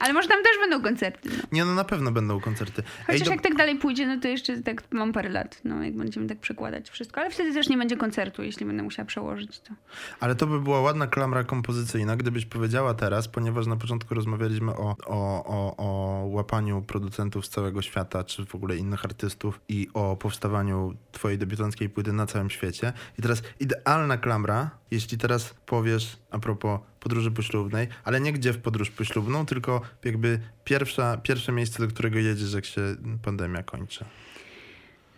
[0.06, 1.28] Ale może tam też będą koncerty.
[1.28, 1.42] No.
[1.52, 2.82] Nie, no na pewno będą koncerty.
[3.06, 5.96] Chociaż do- jak tak dalej pójdzie, no to jeszcze tak mam parę lat, no jak
[5.96, 7.20] będziemy tak przekładać wszystko.
[7.20, 9.74] Ale wtedy też nie będzie koncertu, jeśli będę musiała przełożyć to.
[10.20, 14.96] Ale to by była ładna klamra kompozycyjna, gdybyś powiedziała teraz, ponieważ na początku rozmawialiśmy o,
[15.06, 20.16] o, o, o łapaniu producentów z całego świata, czy w ogóle innych artystów i o
[20.16, 22.92] powstawaniu twojej debiutanckiej płyty na całym świecie.
[23.18, 28.58] I teraz idealna klamra, jeśli teraz powiesz a propos podróży poślubnej, ale nie gdzie w
[28.58, 32.80] podróż poślubną, tylko jakby pierwsza, pierwsze miejsce, do którego jedziesz, jak się
[33.24, 34.04] pandemia kończy.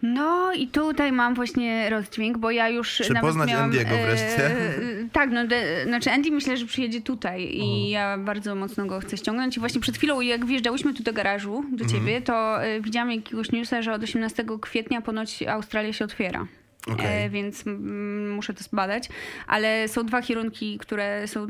[0.02, 4.46] No i tutaj mam właśnie rozdźwięk, bo ja już Czy nawet poznać miałam, Andiego wreszcie?
[4.46, 4.74] e,
[5.12, 7.86] tak, no de, znaczy Andy myślę, że przyjedzie tutaj i Mhm.
[7.90, 9.56] ja bardzo mocno go chcę ściągnąć.
[9.56, 11.88] I właśnie przed chwilą, jak wjeżdżałyśmy tu do garażu, do Mhm.
[11.88, 16.46] ciebie, to e, widziałam jakiegoś newsa, że od 18 kwietnia ponoć Australia się otwiera.
[16.92, 17.24] Okej.
[17.24, 19.08] E, więc mm, muszę to zbadać.
[19.46, 21.46] Ale są dwa kierunki, które są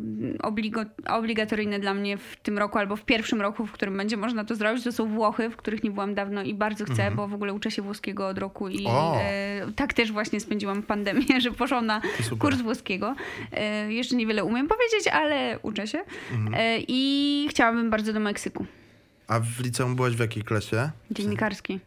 [1.09, 4.55] obligatoryjne dla mnie w tym roku albo w pierwszym roku, w którym będzie można to
[4.55, 4.85] zrobić.
[4.85, 7.71] To są Włochy, w których nie byłam dawno i bardzo chcę, bo w ogóle uczę
[7.71, 12.39] się włoskiego od roku i e, tak też właśnie spędziłam pandemię, że poszłam na super.
[12.39, 13.15] kurs włoskiego.
[13.53, 15.99] E, jeszcze niewiele umiem powiedzieć, ale uczę się.
[16.33, 16.55] Mhm.
[16.55, 18.67] E, I chciałabym bardzo do Meksyku.
[19.29, 20.91] A w liceum byłaś w jakiej klasie?
[21.11, 21.81] Dziennikarskiej.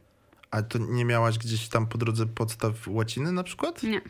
[0.51, 3.83] A to nie miałaś gdzieś tam po drodze podstaw łaciny na przykład?
[3.83, 4.01] Nie,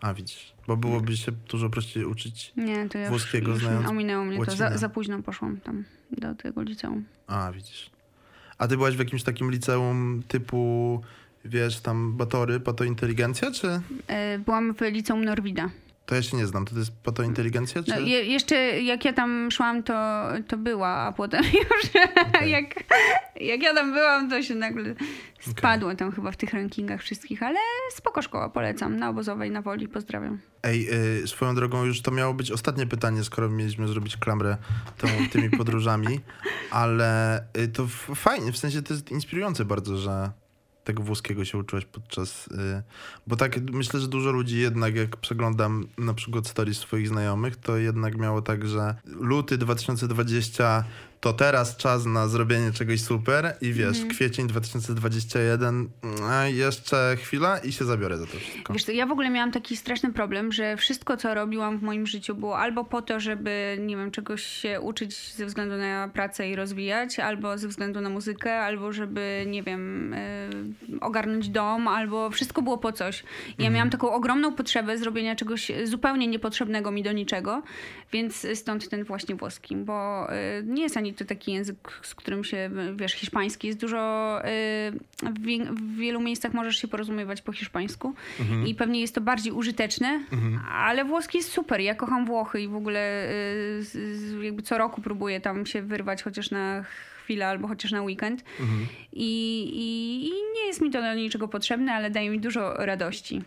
[0.00, 2.52] A widzisz, bo byłoby się dużo prościej uczyć.
[2.56, 4.50] nie, to ja Włoskiego już, znając ominęło mnie to.
[4.56, 4.78] Za, łacinę.
[4.78, 7.04] za późno poszłam tam do tego liceum.
[7.26, 7.90] A, widzisz.
[8.58, 11.00] A ty byłaś w jakimś takim liceum typu,
[11.44, 13.80] wiesz, tam batory, pato inteligencja, czy?
[14.06, 15.70] E, Byłam w liceum Norwida.
[16.06, 16.64] To ja się nie znam.
[16.64, 17.90] To jest po to inteligencja, czy...
[17.90, 21.90] No, je, jeszcze jak ja tam szłam, to, to była, a potem już
[22.28, 22.50] Okej.
[22.50, 22.84] jak,
[23.40, 24.94] jak ja tam byłam, to się nagle
[25.40, 27.58] spadło tam chyba w tych rankingach wszystkich, ale
[27.90, 28.96] spoko szkoła, polecam.
[28.96, 30.38] Na obozowej, na woli, pozdrawiam.
[30.62, 30.88] Ej,
[31.22, 34.56] y, swoją drogą już to miało być ostatnie pytanie, skoro mieliśmy zrobić klamrę
[34.98, 36.20] tą, tymi podróżami,
[36.70, 40.30] ale y, to fajnie, w sensie to jest inspirujące bardzo, że
[40.84, 42.46] tego włoskiego się uczyłeś podczas...
[42.46, 42.82] Y,
[43.26, 47.76] bo tak myślę, że dużo ludzi jednak, jak przeglądam na przykład stories swoich znajomych, to
[47.76, 50.84] jednak miało tak, że luty 2020
[51.24, 55.88] to teraz czas na zrobienie czegoś super i wiesz, kwiecień 2021
[56.30, 58.72] a jeszcze chwila i się zabiorę za to wszystko.
[58.72, 62.34] Wiesz ja w ogóle miałam taki straszny problem, że wszystko, co robiłam w moim życiu
[62.34, 66.56] było albo po to, żeby, nie wiem, czegoś się uczyć ze względu na pracę i
[66.56, 72.62] rozwijać, albo ze względu na muzykę, albo żeby, nie wiem, y, ogarnąć dom, albo wszystko
[72.62, 73.24] było po coś.
[73.58, 77.62] Ja miałam taką ogromną potrzebę zrobienia czegoś zupełnie niepotrzebnego mi do niczego,
[78.12, 82.44] więc stąd ten właśnie włoski, bo y, nie jest ani to taki język, z którym
[82.44, 84.50] się, wiesz, hiszpański jest dużo, y,
[85.30, 88.14] w, wie- w wielu miejscach możesz się porozumiewać po hiszpańsku
[88.66, 90.24] i pewnie jest to bardziej użyteczne,
[90.72, 91.80] ale włoski jest super.
[91.80, 93.82] Ja kocham Włochy i w ogóle y,
[94.42, 96.84] jakby co roku próbuję tam się wyrwać chociaż na
[97.22, 98.44] chwilę albo chociaż na weekend
[99.12, 103.42] I, i, i nie jest mi to do niczego potrzebne, ale daje mi dużo radości.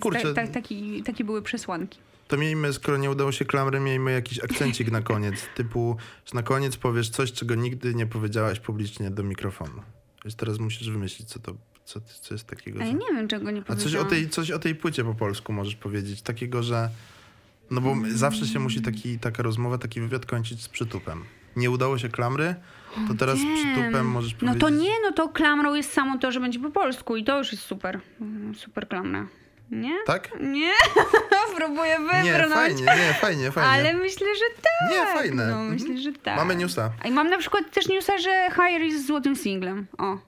[0.00, 0.34] Kurczę.
[0.34, 1.98] ta, ta, taki, takie były przesłanki.
[2.28, 5.34] To miejmy, skoro nie udało się klamry, miejmy jakiś akcencik na koniec.
[5.54, 9.82] Typu, że na koniec powiesz coś, czego nigdy nie powiedziałaś publicznie do mikrofonu.
[10.24, 11.54] Więc teraz musisz wymyślić, co to
[11.84, 12.80] co, co jest takiego.
[12.80, 12.98] A ja Że...
[12.98, 14.08] nie wiem, czego nie A coś o, powiedziałam.
[14.08, 16.22] tej, coś o tej płycie po polsku możesz powiedzieć.
[16.22, 16.90] Takiego, że.
[17.70, 21.24] No bo zawsze się musi taki, taka rozmowa, taki wywiad kończyć z przytupem.
[21.56, 22.54] Nie udało się klamry,
[23.08, 23.54] to teraz z Wiem.
[23.56, 24.60] przytupem możesz No powiedzieć.
[24.60, 27.52] to nie, no to klamrą jest samo to, że będzie po polsku i to już
[27.52, 28.00] jest super.
[28.20, 29.26] Mm, Super klamra.
[29.70, 29.94] Nie?
[30.06, 30.30] Tak?
[30.40, 30.72] Nie?
[31.56, 32.52] Próbuję Nie, wybrnąć.
[32.54, 33.70] fajnie, nie, fajnie, fajnie.
[33.70, 34.90] Ale myślę, że tak.
[34.90, 35.46] Nie, fajne.
[35.46, 35.70] No, Mhm.
[35.72, 36.36] myślę, że tak.
[36.36, 36.90] Mamy newsa.
[37.04, 39.86] A i mam na przykład też newsa, że Higher jest złotym singlem.
[39.98, 40.18] O.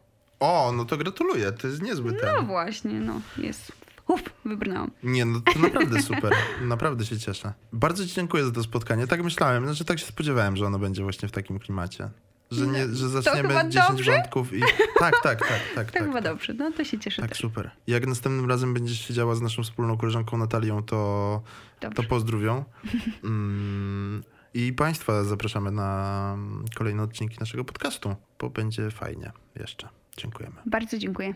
[0.40, 2.34] O, no to gratuluję, to jest niezły ten.
[2.34, 3.20] No właśnie, no.
[3.38, 3.72] Jest.
[4.08, 4.90] Uf, wybrnęłam.
[5.02, 6.32] Nie, no to naprawdę super.
[6.62, 7.52] naprawdę się cieszę.
[7.72, 9.06] Bardzo ci dziękuję za to spotkanie.
[9.06, 12.08] Tak myślałem, znaczy tak się spodziewałem, że ono będzie właśnie w takim klimacie.
[12.50, 14.12] Że, nie, że zaczniemy chyba 10 dobrze?
[14.12, 14.60] wątków i...
[14.98, 15.60] Tak, tak, tak, tak.
[15.74, 16.24] Tak, tak, chyba tak.
[16.24, 16.54] dobrze.
[16.54, 17.38] No to się cieszę Tak, też.
[17.38, 17.70] super.
[17.86, 21.42] Jak następnym razem będziesz siedziała z naszą wspólną koleżanką Natalią, to,
[21.80, 22.02] Dobrze.
[22.02, 22.64] to pozdrowią.
[23.24, 24.22] Mm,
[24.54, 26.36] I Państwa zapraszamy na
[26.76, 29.88] kolejne odcinki naszego podcastu, bo będzie fajnie jeszcze.
[30.16, 30.56] Dziękujemy.
[30.66, 31.34] Bardzo dziękuję.